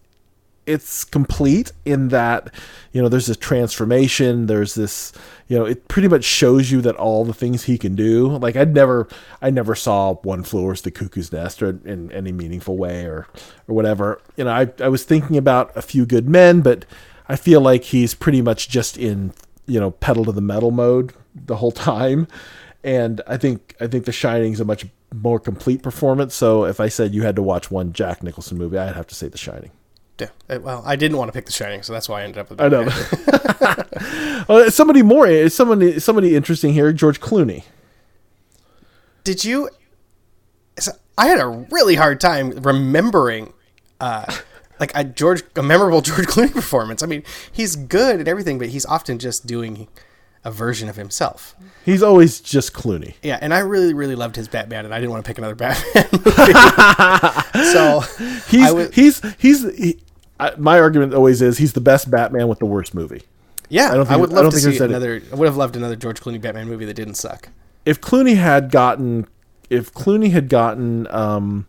[0.65, 2.53] it's complete in that
[2.91, 4.47] you know there's this transformation.
[4.47, 5.13] There's this
[5.47, 8.37] you know it pretty much shows you that all the things he can do.
[8.37, 9.07] Like i'd never
[9.41, 13.27] i never saw one over the cuckoo's nest or in any meaningful way or
[13.67, 14.21] or whatever.
[14.35, 16.85] You know i i was thinking about a few good men but
[17.27, 19.33] i feel like he's pretty much just in
[19.65, 22.27] you know pedal to the metal mode the whole time
[22.83, 26.79] and i think i think the shining is a much more complete performance so if
[26.79, 29.37] i said you had to watch one jack nicholson movie i'd have to say the
[29.37, 29.71] shining
[30.19, 30.29] Yeah.
[30.49, 32.49] Uh, Well, I didn't want to pick The Shining, so that's why I ended up
[32.49, 32.61] with.
[32.61, 32.87] I know.
[34.49, 36.93] uh, somebody more, it's somebody, somebody interesting here.
[36.93, 37.63] George Clooney.
[39.23, 39.69] Did you?
[41.17, 43.53] I had a really hard time remembering,
[43.99, 44.25] uh,
[44.79, 47.01] like a George, a memorable George Clooney performance.
[47.03, 49.87] I mean, he's good at everything, but he's often just doing
[50.45, 51.55] a version of himself.
[51.85, 53.13] He's always just Clooney.
[53.23, 55.55] Yeah, and I really, really loved his Batman, and I didn't want to pick another
[55.55, 57.63] Batman movie.
[57.71, 57.99] so
[58.49, 59.63] He's I would- he's he's.
[59.77, 59.99] He,
[60.39, 63.21] I, my argument always is he's the best Batman with the worst movie.
[63.69, 65.21] yeah, I, don't think- would I love don't to think see another.
[65.31, 67.49] I would have loved another George Clooney Batman movie that didn't suck.
[67.85, 69.27] if Clooney had gotten
[69.69, 71.67] if Clooney had gotten um,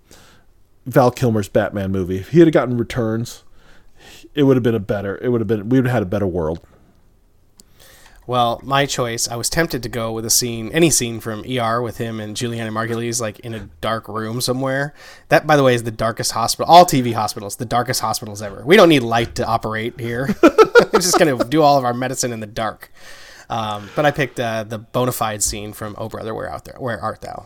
[0.87, 3.45] Val Kilmer's Batman movie, if he had gotten Returns,
[4.35, 5.19] it would have been a better.
[5.23, 6.61] It would have been we would have had a better world.
[8.27, 11.83] Well, my choice, I was tempted to go with a scene, any scene from ER
[11.83, 14.95] with him and Julianna Margulies, like in a dark room somewhere.
[15.29, 16.73] That, by the way, is the darkest hospital.
[16.73, 18.65] All TV hospitals, the darkest hospitals ever.
[18.65, 20.35] We don't need light to operate here.
[20.43, 22.91] We're just to do all of our medicine in the dark.
[23.51, 26.77] Um, but I picked uh, the bona fide scene from Oh Brother, Where Out There?
[26.79, 27.45] Where Art Thou?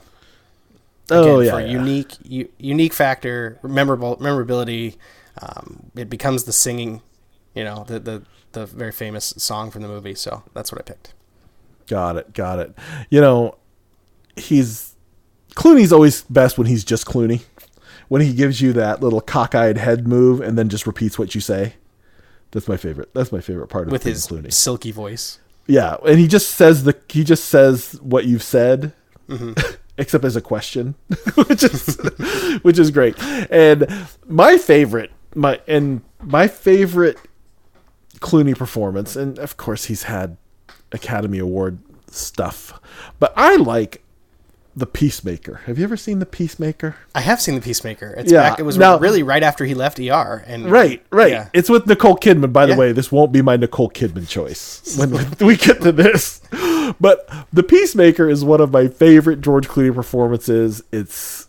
[1.10, 1.66] Oh yeah, for yeah.
[1.66, 4.96] unique, u- unique factor, memorable, memorability.
[5.40, 7.02] Um, it becomes the singing,
[7.54, 10.14] you know, the the the very famous song from the movie.
[10.14, 11.14] So that's what I picked.
[11.86, 12.32] Got it.
[12.34, 12.74] Got it.
[13.10, 13.56] You know,
[14.36, 14.94] he's
[15.54, 17.42] Clooney's always best when he's just Clooney.
[18.08, 21.40] When he gives you that little cockeyed head move and then just repeats what you
[21.42, 21.74] say.
[22.52, 23.12] That's my favorite.
[23.12, 24.50] That's my favorite part of with his Clooney.
[24.52, 25.38] silky voice.
[25.66, 28.94] Yeah, and he just says the he just says what you've said,
[29.28, 29.52] Mm-hmm.
[29.98, 30.94] except as a question,
[31.34, 31.98] which is
[32.62, 33.20] which is great.
[33.50, 33.86] And
[34.26, 37.18] my favorite, my and my favorite
[38.20, 40.36] Clooney performance, and of course he's had
[40.92, 41.78] Academy Award
[42.10, 42.80] stuff,
[43.18, 44.02] but I like
[44.78, 45.60] the Peacemaker.
[45.66, 46.96] Have you ever seen the Peacemaker?
[47.14, 48.14] I have seen the Peacemaker.
[48.16, 48.60] It's Yeah, back.
[48.60, 50.44] It was now- really right after he left ER.
[50.46, 51.30] And Right, right.
[51.32, 51.48] Yeah.
[51.52, 52.52] It's with Nicole Kidman.
[52.52, 52.78] By the Yeah.
[52.78, 55.10] way, this won't be my Nicole Kidman choice when
[55.40, 56.40] we get to this.
[57.00, 60.82] But The Peacemaker is one of my favorite George Clooney performances.
[60.90, 61.46] It's,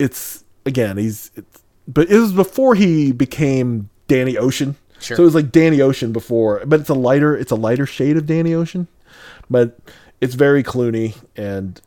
[0.00, 4.74] it's again, he's, it's, but it was before he became Danny Ocean.
[4.98, 5.16] Sure.
[5.16, 8.16] So it was like Danny Ocean before, but it's a lighter, it's a lighter shade
[8.16, 8.88] of Danny Ocean,
[9.48, 9.78] but
[10.20, 11.80] it's very Clooney and.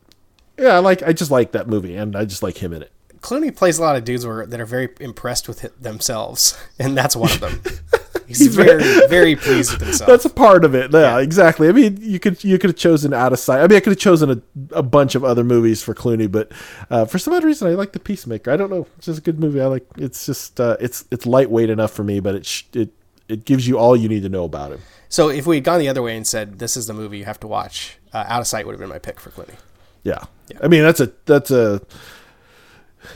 [0.64, 1.04] Yeah, I like.
[1.04, 2.92] I just like that movie, and I just like him in it.
[3.20, 6.96] Clooney plays a lot of dudes where, that are very impressed with it themselves, and
[6.98, 7.62] that's one of them.
[8.28, 10.08] He's, He's very, very pleased with himself.
[10.08, 10.94] That's a part of it.
[10.94, 11.68] Yeah, exactly.
[11.68, 13.60] I mean, you could you could have chosen Out of Sight.
[13.60, 16.50] I mean, I could have chosen a, a bunch of other movies for Clooney, but
[16.90, 18.50] uh, for some odd reason, I like The Peacemaker.
[18.50, 18.88] I don't know.
[18.98, 19.60] It's just a good movie.
[19.60, 19.86] I like.
[19.98, 22.92] It's just uh, it's it's lightweight enough for me, but it sh- it
[23.28, 24.80] it gives you all you need to know about him.
[25.10, 27.26] so if we had gone the other way and said this is the movie you
[27.26, 29.56] have to watch, uh, Out of Sight would have been my pick for Clooney.
[30.04, 30.26] Yeah.
[30.62, 31.82] I mean, that's a that's a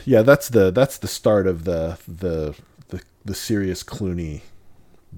[0.04, 0.22] yeah.
[0.22, 2.54] That's the that's the start of the the
[2.88, 4.42] the, the serious Clooney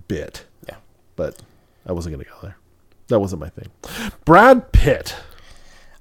[0.09, 0.45] bit.
[0.69, 0.77] Yeah.
[1.17, 1.41] But
[1.87, 2.57] I wasn't gonna go there.
[3.09, 3.71] That wasn't my thing.
[4.25, 5.15] Brad Pitt.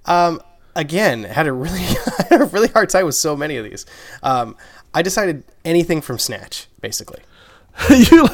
[0.06, 0.42] Um,
[0.76, 1.80] again, had a really
[2.30, 3.86] had a really hard time with so many of these.
[4.24, 4.56] Um,
[4.94, 7.22] I decided anything from Snatch, basically.
[7.90, 8.28] you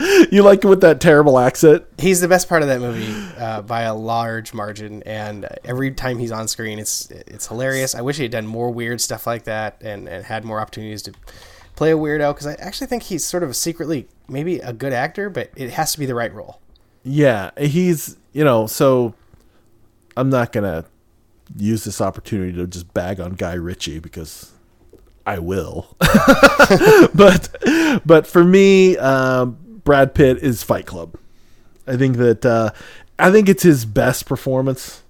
[0.30, 1.84] you like it with that terrible accent?
[1.98, 6.18] He's the best part of that movie uh, by a large margin, and every time
[6.18, 7.94] he's on screen, it's it's hilarious.
[7.94, 11.02] I wish he had done more weird stuff like that, and, and had more opportunities
[11.02, 11.12] to
[11.76, 12.34] play a weirdo.
[12.34, 15.92] Because I actually think he's sort of secretly maybe a good actor, but it has
[15.92, 16.60] to be the right role.
[17.02, 18.66] Yeah, he's you know.
[18.66, 19.14] So
[20.16, 20.86] I'm not gonna
[21.56, 24.53] use this opportunity to just bag on Guy Ritchie because
[25.26, 25.96] I will.
[27.14, 27.48] but
[28.04, 31.16] but for me, um, Brad Pitt is Fight Club.
[31.86, 32.70] I think that uh,
[33.18, 35.02] I think it's his best performance.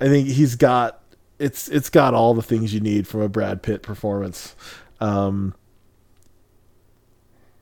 [0.00, 1.02] I think he's got
[1.38, 4.54] it's it's got all the things you need from a Brad Pitt performance.
[5.00, 5.54] Um,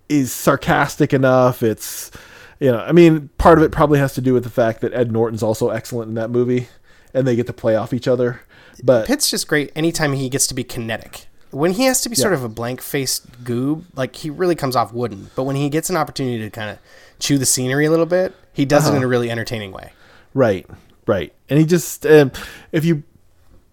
[0.09, 1.63] is sarcastic enough.
[1.63, 2.11] It's
[2.59, 4.95] you know, I mean, part of it probably has to do with the fact that
[4.95, 6.69] Ed Norton's also excellent in that movie,
[7.13, 8.41] and they get to play off each other.
[8.83, 11.27] But Pitt's just great anytime he gets to be kinetic.
[11.57, 14.77] When he has to be sort of a blank faced goob, like he really comes
[14.77, 15.31] off wooden.
[15.35, 16.79] But when he gets an opportunity to kind of
[17.19, 19.93] chew the scenery a little bit, he does it in a really entertaining way.
[20.35, 20.67] Right,
[21.07, 21.33] right.
[21.49, 22.31] And he just, um,
[22.73, 23.05] if you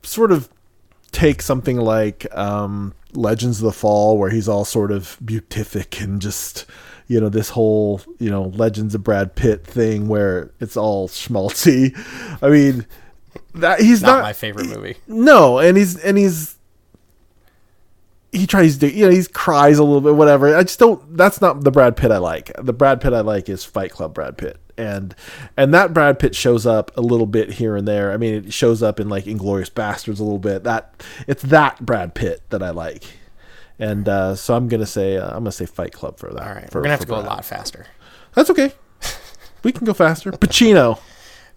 [0.02, 0.48] sort of
[1.12, 6.22] take something like um, Legends of the Fall, where he's all sort of beatific and
[6.22, 6.66] just,
[7.08, 11.94] you know, this whole, you know, Legends of Brad Pitt thing where it's all schmaltzy.
[12.42, 12.86] I mean,
[13.56, 14.96] that he's Not, not, my favorite movie.
[15.06, 16.56] no, and he's and he's
[18.34, 20.56] he tries to you know he cries a little bit whatever.
[20.56, 21.16] I just don't.
[21.16, 22.52] That's not the Brad Pitt I like.
[22.62, 25.16] The Brad Pitt I like is Fight Club Brad Pitt, and
[25.56, 28.12] and that Brad Pitt shows up a little bit here and there.
[28.12, 30.64] I mean, it shows up in like Inglourious Basterds a little bit.
[30.64, 33.04] That it's that Brad Pitt that I like.
[33.80, 36.48] And uh, so I'm gonna say uh, I'm gonna say Fight Club for that.
[36.48, 37.88] All right, for- we're gonna have to go a lot faster.
[38.34, 38.74] That's okay.
[39.64, 40.32] We can go faster.
[40.34, 41.00] Pacino.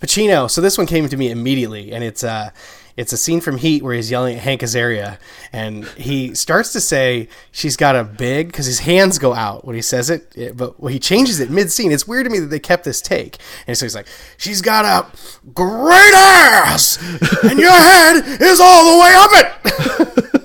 [0.00, 0.50] Pacino.
[0.50, 2.50] So this one came to me immediately, and it's uh
[2.96, 5.18] it's a scene from Heat where he's yelling at Hank Azaria,
[5.52, 9.76] and he starts to say she's got a big because his hands go out when
[9.76, 11.92] he says it, it- but he changes it mid scene.
[11.92, 14.06] It's weird to me that they kept this take, and so he's like,
[14.38, 15.06] "She's got a
[15.52, 16.98] great ass,
[17.44, 20.22] and your head is all the way up it."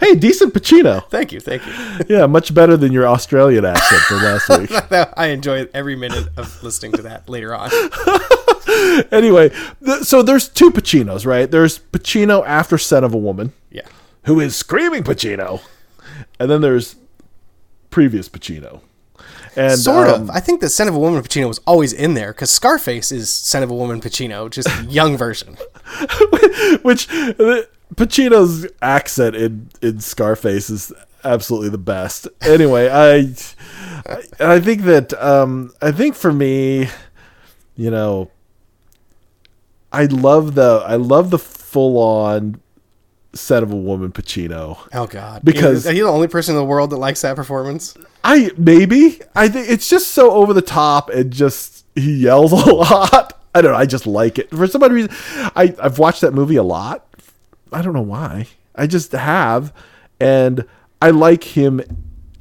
[0.00, 1.08] Hey, decent Pacino.
[1.10, 1.72] thank you, thank you.
[2.08, 4.70] Yeah, much better than your Australian accent from last week.
[5.18, 7.70] I enjoy every minute of listening to that later on.
[9.12, 9.50] anyway,
[9.84, 11.50] th- so there's two Pacinos, right?
[11.50, 13.86] There's Pacino after Scent of a Woman, Yeah.
[14.24, 15.60] who is screaming Pacino,
[16.38, 16.96] and then there's
[17.90, 18.80] previous Pacino.
[19.56, 20.30] And Sort um, of.
[20.30, 23.28] I think the Scent of a Woman Pacino was always in there because Scarface is
[23.30, 25.54] Scent of a Woman Pacino, just young version.
[26.82, 27.62] which uh,
[27.94, 30.92] Pacino's accent in in Scarface is
[31.24, 32.28] absolutely the best.
[32.42, 33.34] Anyway, I
[34.06, 36.88] I, I think that um, I think for me,
[37.74, 38.30] you know,
[39.92, 42.60] I love the I love the full on
[43.34, 44.78] Scent of a Woman Pacino.
[44.92, 45.42] Oh God!
[45.44, 47.96] Because- are you the only person in the world that likes that performance?
[48.24, 52.72] I maybe I think it's just so over the top and just he yells a
[52.74, 53.34] lot.
[53.54, 53.78] I don't know.
[53.78, 55.10] I just like it for some odd reason.
[55.56, 57.06] I I've watched that movie a lot.
[57.72, 58.46] I don't know why.
[58.74, 59.72] I just have,
[60.20, 60.64] and
[61.02, 61.80] I like him.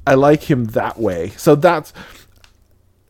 [0.06, 1.30] I like him that way.
[1.32, 1.92] So that's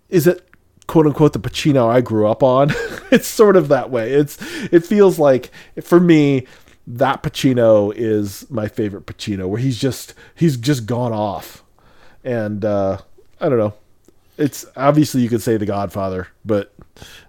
[0.09, 0.46] is it
[0.87, 2.71] quote unquote the Pacino I grew up on.
[3.11, 4.13] it's sort of that way.
[4.13, 4.37] It's
[4.71, 6.47] it feels like for me
[6.87, 11.63] that Pacino is my favorite Pacino where he's just he's just gone off.
[12.23, 12.99] And uh
[13.39, 13.73] I don't know.
[14.37, 16.73] It's obviously you could say The Godfather, but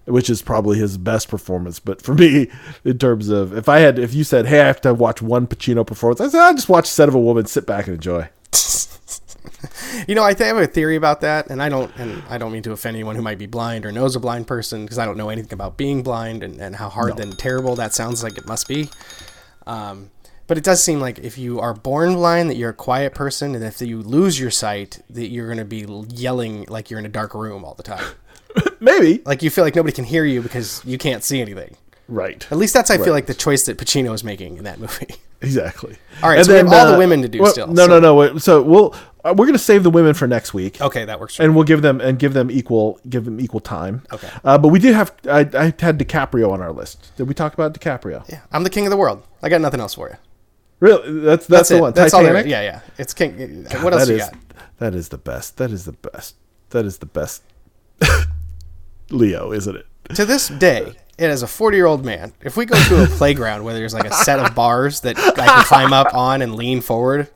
[0.05, 1.81] which is probably his best performance.
[1.81, 2.51] But for me,
[2.85, 5.47] in terms of if I had if you said, Hey, I have to watch one
[5.47, 8.29] Pacino performance, I said I'll just watch Scent of a Woman, sit back and enjoy.
[10.07, 12.39] You know, I th- I have a theory about that, and I don't, and I
[12.39, 14.99] don't mean to offend anyone who might be blind or knows a blind person because
[14.99, 18.23] I don't know anything about being blind and, and how hard and terrible that sounds
[18.23, 18.91] like it must be.
[19.67, 20.11] Um,
[20.47, 23.55] but it does seem like if you are born blind, that you're a quiet person,
[23.55, 27.05] and if you lose your sight, that you're going to be yelling like you're in
[27.07, 28.05] a dark room all the time.
[28.81, 29.21] Maybe.
[29.27, 31.77] Like you feel like nobody can hear you because you can't see anything.
[32.09, 32.47] Right.
[32.51, 35.07] At least that's I feel like the choice that Pacino is making in that movie.
[35.41, 35.97] Exactly.
[36.21, 38.23] All right, so we have all the women to do well, still, No, so- no,
[38.27, 38.39] no.
[38.39, 38.93] So we'll
[39.31, 40.81] uh, we're gonna save the women for next week.
[40.81, 41.39] Okay, that works.
[41.41, 44.03] And we'll give them and give them equal give them equal time.
[44.13, 44.29] Okay.
[44.45, 47.13] Uh, but we did have I, I had DiCaprio on our list.
[47.17, 48.29] Did we talk about DiCaprio?
[48.29, 49.23] yeah, I'm the king of the world.
[49.43, 50.17] I got nothing else for you.
[50.81, 51.21] Really?
[51.21, 51.81] That's that's, That's the it.
[51.81, 51.93] one.
[51.93, 52.45] That's all Titanic.
[52.45, 52.63] there.
[52.63, 52.81] Yeah, yeah.
[52.99, 53.65] It's king.
[53.83, 54.35] what else you is- got?
[54.79, 55.57] That is the best.
[55.57, 56.37] That is the best.
[56.71, 57.43] That is the best.
[59.11, 59.87] Leo, isn't it?
[60.15, 63.07] To this day, and as a 40 year old man, if we go to a
[63.19, 66.55] playground where there's like a set of bars that I can climb up on and
[66.55, 67.29] lean forward,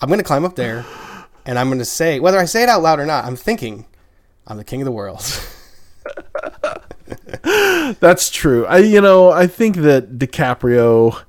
[0.00, 0.84] I'm going to climb up there
[1.48, 3.86] and I'm going to say, whether I say it out loud or not, I'm thinking,
[4.46, 5.24] I'm the king of the world.
[8.00, 8.66] That's true.
[8.66, 11.22] I you know I think that DiCaprio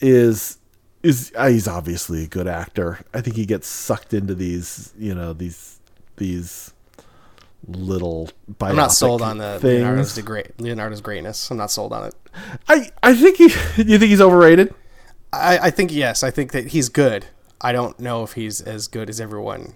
[0.00, 0.58] is
[1.02, 2.98] is uh, he's obviously a good actor.
[3.14, 5.80] I think he gets sucked into these you know these
[6.16, 6.74] these
[7.66, 8.28] little.
[8.60, 9.80] I'm not sold on the things.
[9.80, 11.50] Leonardo's, the great, Leonardo's greatness.
[11.50, 12.14] I'm not sold on it.
[12.68, 13.44] I I think he.
[13.82, 14.74] You think he's overrated?
[15.32, 17.26] I, I think, yes, I think that he's good.
[17.60, 19.74] I don't know if he's as good as everyone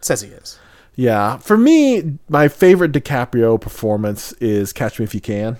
[0.00, 0.58] says he is.
[0.94, 1.36] Yeah.
[1.38, 5.58] For me, my favorite DiCaprio performance is Catch Me If You Can.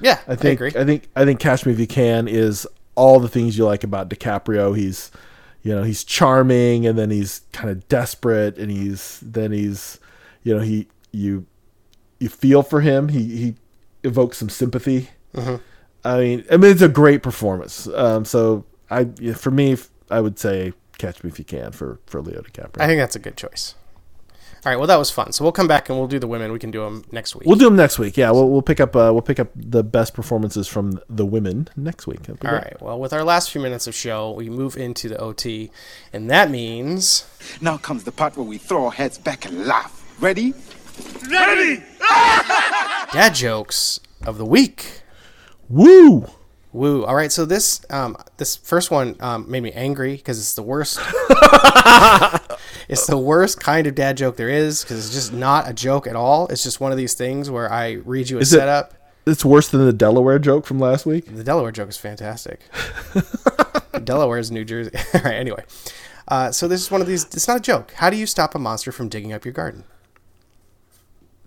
[0.00, 0.80] Yeah, I think agree.
[0.80, 3.84] I, think I think Catch Me If You Can is all the things you like
[3.84, 4.76] about DiCaprio.
[4.76, 5.10] He's
[5.62, 9.98] you know, he's charming and then he's kind of desperate and he's then he's
[10.42, 11.46] you know, he you
[12.18, 13.08] you feel for him.
[13.08, 13.54] He he
[14.02, 15.10] evokes some sympathy.
[15.34, 15.56] Mm-hmm.
[16.04, 17.86] I mean, I mean it's a great performance.
[17.86, 19.76] Um so I for me
[20.10, 22.80] I would say Catch Me If You Can for for Leo DiCaprio.
[22.80, 23.74] I think that's a good choice.
[24.64, 25.32] All right, well, that was fun.
[25.32, 26.50] So we'll come back and we'll do the women.
[26.50, 27.46] We can do them next week.
[27.46, 28.16] We'll do them next week.
[28.16, 31.68] Yeah, we'll, we'll pick up uh, we'll pick up the best performances from the women
[31.76, 32.20] next week.
[32.22, 32.62] That'd All great.
[32.64, 32.80] right.
[32.82, 35.70] Well, with our last few minutes of show, we move into the OT,
[36.14, 37.26] and that means
[37.60, 40.02] Now comes the part where we throw our heads back and laugh.
[40.18, 40.54] Ready?
[41.30, 41.82] Ready?
[43.12, 45.02] dad jokes of the week.
[45.68, 46.26] Woo!
[46.74, 47.04] Woo!
[47.04, 50.62] All right, so this um, this first one um, made me angry because it's the
[50.62, 50.98] worst.
[52.88, 56.08] it's the worst kind of dad joke there is because it's just not a joke
[56.08, 56.48] at all.
[56.48, 58.92] It's just one of these things where I read you a Is it- setup.
[59.24, 61.34] It's worse than the Delaware joke from last week.
[61.34, 62.60] The Delaware joke is fantastic.
[64.02, 64.90] Delaware is New Jersey.
[65.14, 65.34] all right.
[65.36, 65.64] Anyway,
[66.28, 67.24] uh, so this is one of these.
[67.26, 67.92] It's not a joke.
[67.92, 69.84] How do you stop a monster from digging up your garden?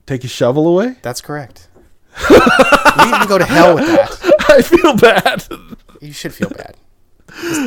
[0.05, 0.95] Take your shovel away.
[1.01, 1.67] That's correct.
[2.31, 4.36] you can go to hell with that.
[4.49, 5.45] I feel bad.
[6.01, 6.75] You should feel bad.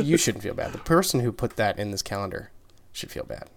[0.03, 0.73] You shouldn't feel bad.
[0.73, 2.51] The person who put that in this calendar
[2.93, 3.49] should feel bad.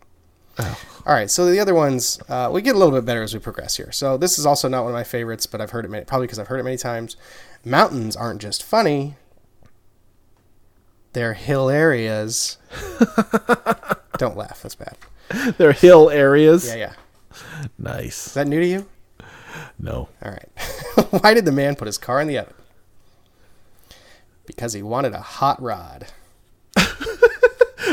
[0.60, 3.40] All right, so the other ones uh, we get a little bit better as we
[3.40, 3.92] progress here.
[3.92, 6.28] So this is also not one of my favorites, but I've heard it many, probably
[6.28, 7.18] because I've heard it many times.
[7.66, 9.16] Mountains aren't just funny;
[11.14, 12.58] they're hill areas.
[14.18, 14.62] Don't laugh.
[14.62, 14.96] That's bad.
[15.58, 16.68] They're hill areas.
[16.68, 16.94] Yeah, yeah.
[17.80, 18.28] Nice.
[18.28, 18.88] Is that new to you?
[19.80, 20.10] No.
[20.24, 20.50] All right.
[21.22, 22.54] Why did the man put his car in the oven?
[24.46, 26.08] Because he wanted a hot rod.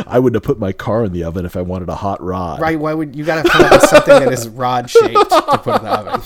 [0.06, 2.60] I wouldn't have put my car in the oven if I wanted a hot rod.
[2.60, 2.78] Right?
[2.78, 5.84] Why would you gotta come up with something that is rod shaped to put in
[5.84, 6.22] the oven?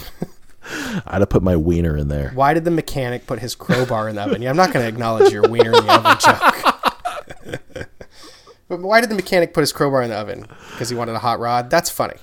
[1.06, 2.30] I'd have put my wiener in there.
[2.34, 4.40] Why did the mechanic put his crowbar in the oven?
[4.40, 7.88] Yeah, I'm not going to acknowledge your wiener in the oven joke.
[8.68, 10.46] but why did the mechanic put his crowbar in the oven?
[10.70, 11.68] Because he wanted a hot rod?
[11.68, 12.16] That's funny.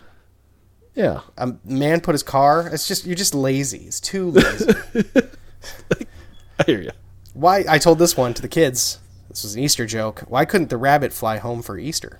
[0.95, 1.21] Yeah.
[1.37, 2.67] A man put his car.
[2.71, 3.85] It's just you're just lazy.
[3.85, 4.73] It's too lazy.
[6.59, 6.91] I hear you.
[7.33, 7.63] Why?
[7.67, 8.99] I told this one to the kids.
[9.29, 10.21] This was an Easter joke.
[10.27, 12.19] Why couldn't the rabbit fly home for Easter?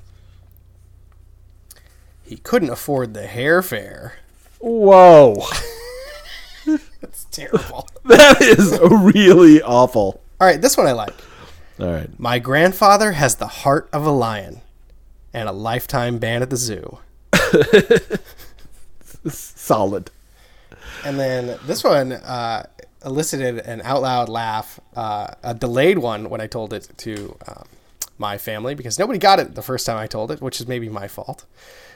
[2.23, 4.13] He couldn't afford the hair hairfare.
[4.59, 5.35] Whoa.
[7.01, 7.87] That's terrible.
[8.05, 10.21] That is really awful.
[10.39, 11.13] All right, this one I like.
[11.79, 12.09] All right.
[12.19, 14.61] My grandfather has the heart of a lion
[15.33, 16.99] and a lifetime ban at the zoo.
[19.27, 20.09] Solid.
[21.05, 22.65] And then this one uh,
[23.05, 27.65] elicited an out loud laugh, uh, a delayed one when I told it to um,
[28.17, 30.89] my family because nobody got it the first time I told it, which is maybe
[30.89, 31.45] my fault.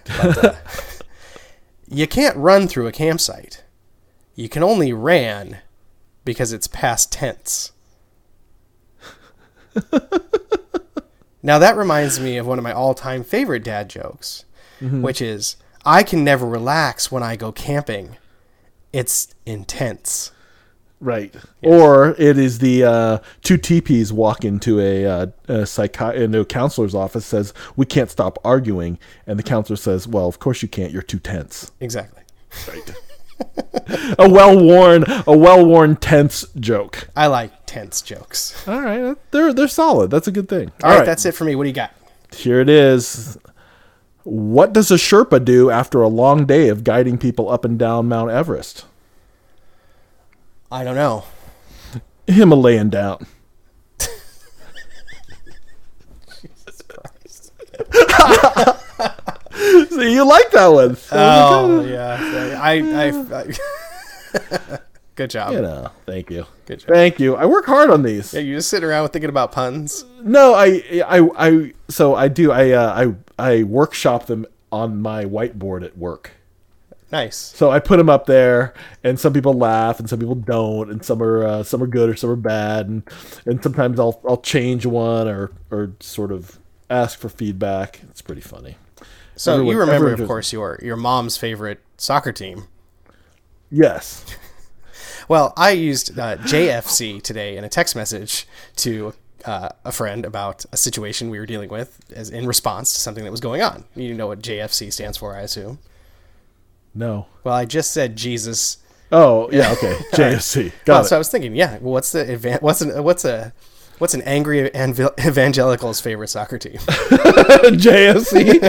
[0.05, 0.55] But uh,
[1.87, 3.63] you can't run through a campsite.
[4.35, 5.59] You can only ran
[6.25, 7.71] because it's past tense.
[11.43, 14.45] now that reminds me of one of my all-time favorite dad jokes,
[14.81, 18.17] which is I can never relax when I go camping.
[18.91, 20.31] It's intense.
[21.01, 21.35] Right.
[21.61, 26.45] Or it is the uh, two teepees walk into a, uh, a psychi- into a
[26.45, 30.67] counselor's office says we can't stop arguing, and the counselor says, "Well, of course you
[30.67, 30.91] can't.
[30.91, 32.23] You're too tense." Exactly.
[32.67, 32.93] Right.
[34.17, 37.09] a well worn a well worn tense joke.
[37.15, 38.67] I like tense jokes.
[38.67, 40.09] All right, they're they're solid.
[40.11, 40.71] That's a good thing.
[40.83, 41.55] All right, that's it for me.
[41.55, 41.93] What do you got?
[42.33, 43.37] Here it is.
[44.23, 48.07] What does a Sherpa do after a long day of guiding people up and down
[48.07, 48.85] Mount Everest?
[50.71, 51.23] I don't know.
[52.27, 53.25] Himalayan down.
[56.41, 57.51] Jesus Christ.
[59.91, 60.97] See, you like that one.
[61.11, 63.07] Oh yeah, I, I,
[63.41, 64.79] I
[65.15, 65.53] good job.
[65.53, 66.45] You know, thank you.
[66.65, 66.89] Good job.
[66.89, 67.35] Thank you.
[67.35, 68.33] I work hard on these.
[68.33, 70.03] Yeah, you just sit around thinking about puns.
[70.21, 71.73] No, I, I, I.
[71.89, 72.51] So I do.
[72.51, 76.31] I, uh, I, I workshop them on my whiteboard at work.
[77.11, 77.35] Nice.
[77.35, 81.05] So I put them up there, and some people laugh, and some people don't, and
[81.05, 83.03] some are uh, some are good or some are bad, and
[83.45, 88.01] and sometimes I'll I'll change one or or sort of ask for feedback.
[88.09, 88.77] It's pretty funny.
[89.35, 92.67] So Everyone- you remember, of course, your your mom's favorite soccer team.
[93.69, 94.25] Yes.
[95.27, 100.65] Well, I used uh, JFC today in a text message to uh, a friend about
[100.71, 103.85] a situation we were dealing with as in response to something that was going on.
[103.95, 105.79] You know what JFC stands for, I assume.
[106.95, 107.27] No.
[107.43, 108.77] Well, I just said Jesus.
[109.11, 109.71] Oh yeah.
[109.73, 109.93] Okay.
[110.13, 110.71] JFC.
[110.85, 111.07] Got Well, it.
[111.09, 111.77] so I was thinking, yeah.
[111.79, 113.53] What's the evan- what's an what's a
[113.99, 116.77] what's an angry evan- evangelical's favorite soccer team?
[117.77, 118.61] JFC.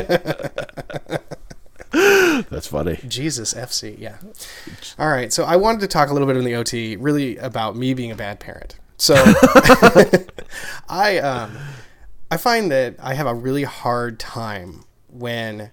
[2.50, 2.98] That's funny.
[3.08, 4.16] Jesus FC, yeah.
[4.98, 7.74] All right, so I wanted to talk a little bit in the OT, really about
[7.76, 8.78] me being a bad parent.
[8.98, 9.14] So
[10.88, 11.56] I um
[12.30, 15.70] I find that I have a really hard time when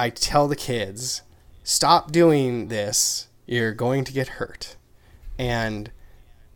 [0.00, 1.20] I tell the kids,
[1.62, 4.76] stop doing this, you're going to get hurt.
[5.38, 5.90] And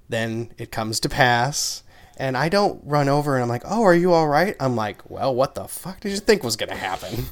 [0.08, 1.82] then it comes to pass
[2.16, 5.10] and I don't run over and I'm like, "Oh, are you all right?" I'm like,
[5.10, 7.26] "Well, what the fuck did you think was going to happen?"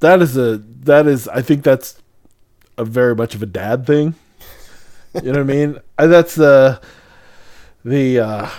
[0.00, 2.00] That is a that is I think that's
[2.76, 4.14] a very much of a dad thing.
[5.14, 5.78] You know what I mean?
[5.96, 6.80] That's the
[7.84, 8.50] the uh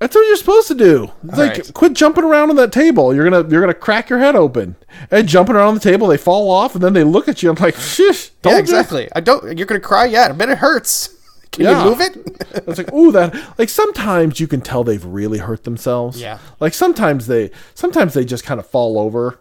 [0.00, 1.12] that's what you're supposed to do.
[1.24, 1.74] It's like right.
[1.74, 3.14] quit jumping around on that table.
[3.14, 4.76] You're gonna you're gonna crack your head open.
[5.10, 7.50] And jumping around on the table, they fall off, and then they look at you.
[7.50, 8.30] I'm like, shish.
[8.30, 9.08] Yeah, told ya." exactly.
[9.14, 9.56] I don't.
[9.58, 10.06] You're gonna cry.
[10.06, 11.14] Yeah, I bet it hurts.
[11.52, 11.84] Can Yeah.
[11.84, 12.16] you move it?
[12.66, 16.20] It's like, ooh, that like sometimes you can tell they've really hurt themselves.
[16.20, 16.38] Yeah.
[16.60, 19.40] Like sometimes they sometimes they just kind of fall over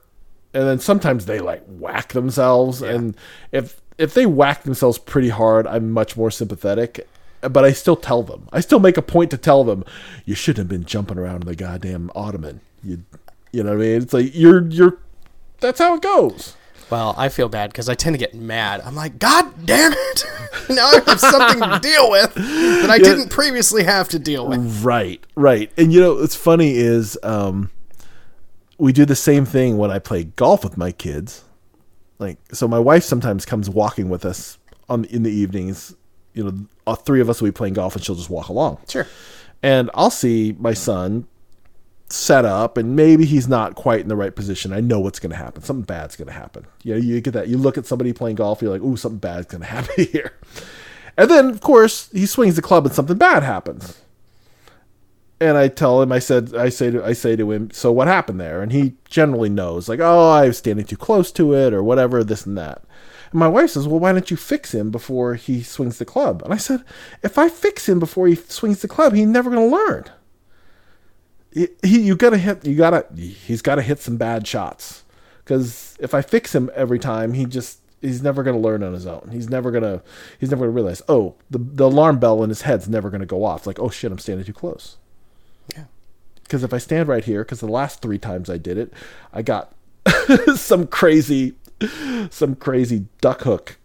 [0.53, 3.15] and then sometimes they like whack themselves and
[3.51, 7.07] if if they whack themselves pretty hard, I'm much more sympathetic.
[7.41, 8.49] But I still tell them.
[8.51, 9.85] I still make a point to tell them,
[10.25, 12.61] you shouldn't have been jumping around in the goddamn ottoman.
[12.83, 13.03] You
[13.51, 14.01] you know what I mean?
[14.01, 14.99] It's like you're you're
[15.59, 16.55] that's how it goes.
[16.89, 18.81] well, I feel bad because I tend to get mad.
[18.85, 20.23] I'm like, God damn it!
[20.69, 24.83] now I have something to deal with that I didn't previously have to deal with.
[24.83, 25.71] Right, right.
[25.77, 27.69] And you know, what's funny is um,
[28.77, 31.43] we do the same thing when I play golf with my kids.
[32.19, 34.57] Like, so my wife sometimes comes walking with us
[34.89, 35.95] on in the evenings.
[36.33, 38.79] You know, all three of us will be playing golf, and she'll just walk along.
[38.87, 39.07] Sure.
[39.61, 41.27] And I'll see my son
[42.07, 44.73] set up, and maybe he's not quite in the right position.
[44.73, 45.61] I know what's going to happen.
[45.61, 46.65] Something bad's going to happen.
[46.83, 47.47] You know, you get that.
[47.47, 50.33] You look at somebody playing golf, you're like, "Ooh, something bad's going to happen here."
[51.17, 54.01] And then, of course, he swings the club, and something bad happens
[55.41, 58.07] and I tell him, I said, I say to, I say to him, so what
[58.07, 58.61] happened there?
[58.61, 62.23] And he generally knows, like, oh, I was standing too close to it, or whatever,
[62.23, 62.83] this and that.
[63.31, 66.41] And my wife says, "Well, why don't you fix him before he swings the club?"
[66.43, 66.83] And I said,
[67.23, 70.05] "If I fix him before he swings the club, he's never going to learn.
[71.51, 72.65] He, he you got to hit.
[72.65, 73.21] You got to.
[73.21, 75.03] He's got to hit some bad shots.
[75.43, 78.93] Because if I fix him every time, he just he's never going to learn on
[78.93, 79.29] his own.
[79.31, 80.01] He's never going to
[80.39, 83.21] he's never going to realize, oh, the the alarm bell in his head's never going
[83.21, 83.65] to go off.
[83.65, 84.97] Like, oh shit, I'm standing too close.
[85.75, 85.85] Yeah.
[86.43, 88.93] Because if I stand right here, because the last three times I did it,
[89.33, 89.73] I got
[90.55, 91.55] some crazy,
[92.29, 93.77] some crazy duck hook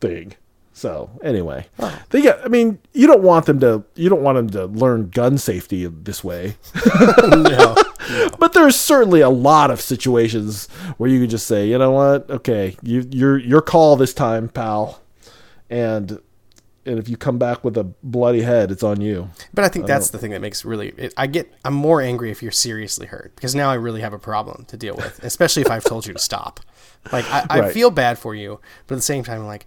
[0.00, 0.34] thing.
[0.72, 1.66] So anyway,
[2.10, 2.40] they get.
[2.44, 3.82] I mean, you don't want them to.
[3.96, 6.56] You don't want them to learn gun safety this way.
[7.28, 7.74] no.
[8.38, 12.30] But there's certainly a lot of situations where you could just say, you know what,
[12.30, 15.02] okay, you your your call this time, pal,
[15.68, 16.18] and
[16.88, 19.28] and if you come back with a bloody head, it's on you.
[19.54, 20.88] But I think that's the thing that makes really.
[20.96, 21.52] It, I get.
[21.64, 24.76] I'm more angry if you're seriously hurt because now I really have a problem to
[24.76, 26.60] deal with, especially if I've told you to stop.
[27.12, 27.72] Like I, I Right.
[27.72, 29.66] feel bad for you, but at the same time, I'm like,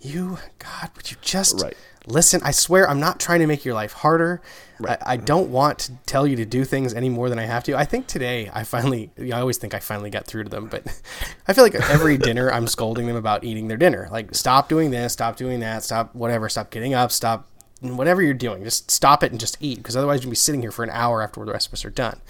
[0.00, 1.76] you, God, would you just Right.
[2.06, 2.40] Listen?
[2.44, 4.40] I swear, I'm not trying to make your life harder.
[4.86, 7.64] I, I don't want to tell you to do things any more than I have
[7.64, 7.76] to.
[7.76, 9.10] I think today I finally.
[9.18, 10.84] I always think I finally got through to them, but
[11.48, 14.08] I feel like every dinner I'm scolding them about eating their dinner.
[14.10, 17.48] Like, stop doing this, stop doing that, stop whatever, stop getting up, stop
[17.80, 20.72] whatever you're doing, just stop it and just eat because otherwise you'll be sitting here
[20.72, 22.20] for an hour after the rest of us are done.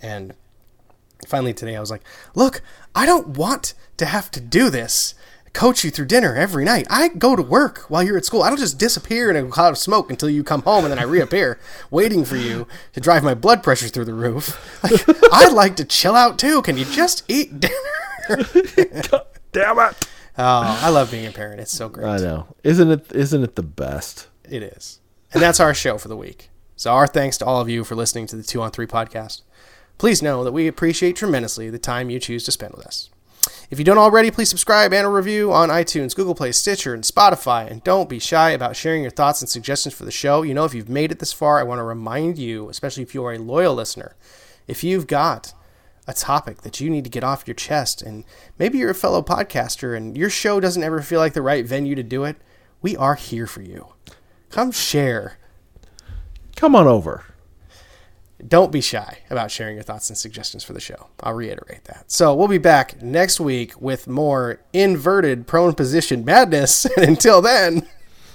[0.00, 0.34] And
[1.26, 2.02] finally today I was like,
[2.34, 2.62] look,
[2.94, 5.14] I don't want to have to do this.
[5.58, 6.86] Coach you through dinner every night.
[6.88, 8.44] I go to work while you're at school.
[8.44, 11.00] I don't just disappear in a cloud of smoke until you come home and then
[11.00, 11.58] I reappear,
[11.90, 14.56] waiting for you to drive my blood pressure through the roof.
[14.84, 16.62] Like, I'd like to chill out too.
[16.62, 17.58] Can you just eat
[18.28, 18.44] dinner?
[19.50, 20.08] Damn it!
[20.38, 21.60] Oh, I love being a parent.
[21.60, 22.06] It's so great.
[22.06, 22.54] I know.
[22.62, 23.10] Isn't it?
[23.10, 24.28] Isn't it the best?
[24.48, 25.00] It is.
[25.32, 26.50] And that's our show for the week.
[26.76, 29.42] So, our thanks to all of you for listening to the Two on Three podcast.
[29.98, 33.10] Please know that we appreciate tremendously the time you choose to spend with us.
[33.70, 37.04] If you don't already, please subscribe and a review on iTunes, Google Play, Stitcher, and
[37.04, 37.70] Spotify.
[37.70, 40.42] And don't be shy about sharing your thoughts and suggestions for the show.
[40.42, 43.14] You know, if you've made it this far, I want to remind you, especially if
[43.14, 44.16] you are a loyal listener,
[44.66, 45.52] if you've got
[46.06, 48.24] a topic that you need to get off your chest, and
[48.58, 51.94] maybe you're a fellow podcaster and your show doesn't ever feel like the right venue
[51.94, 52.36] to do it,
[52.80, 53.88] we are here for you.
[54.50, 55.36] Come share.
[56.56, 57.24] Come on over.
[58.46, 61.08] Don't be shy about sharing your thoughts and suggestions for the show.
[61.20, 62.04] I'll reiterate that.
[62.10, 66.86] So we'll be back next week with more inverted prone position madness.
[66.96, 67.88] And until then.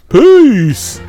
[0.10, 1.00] Peace.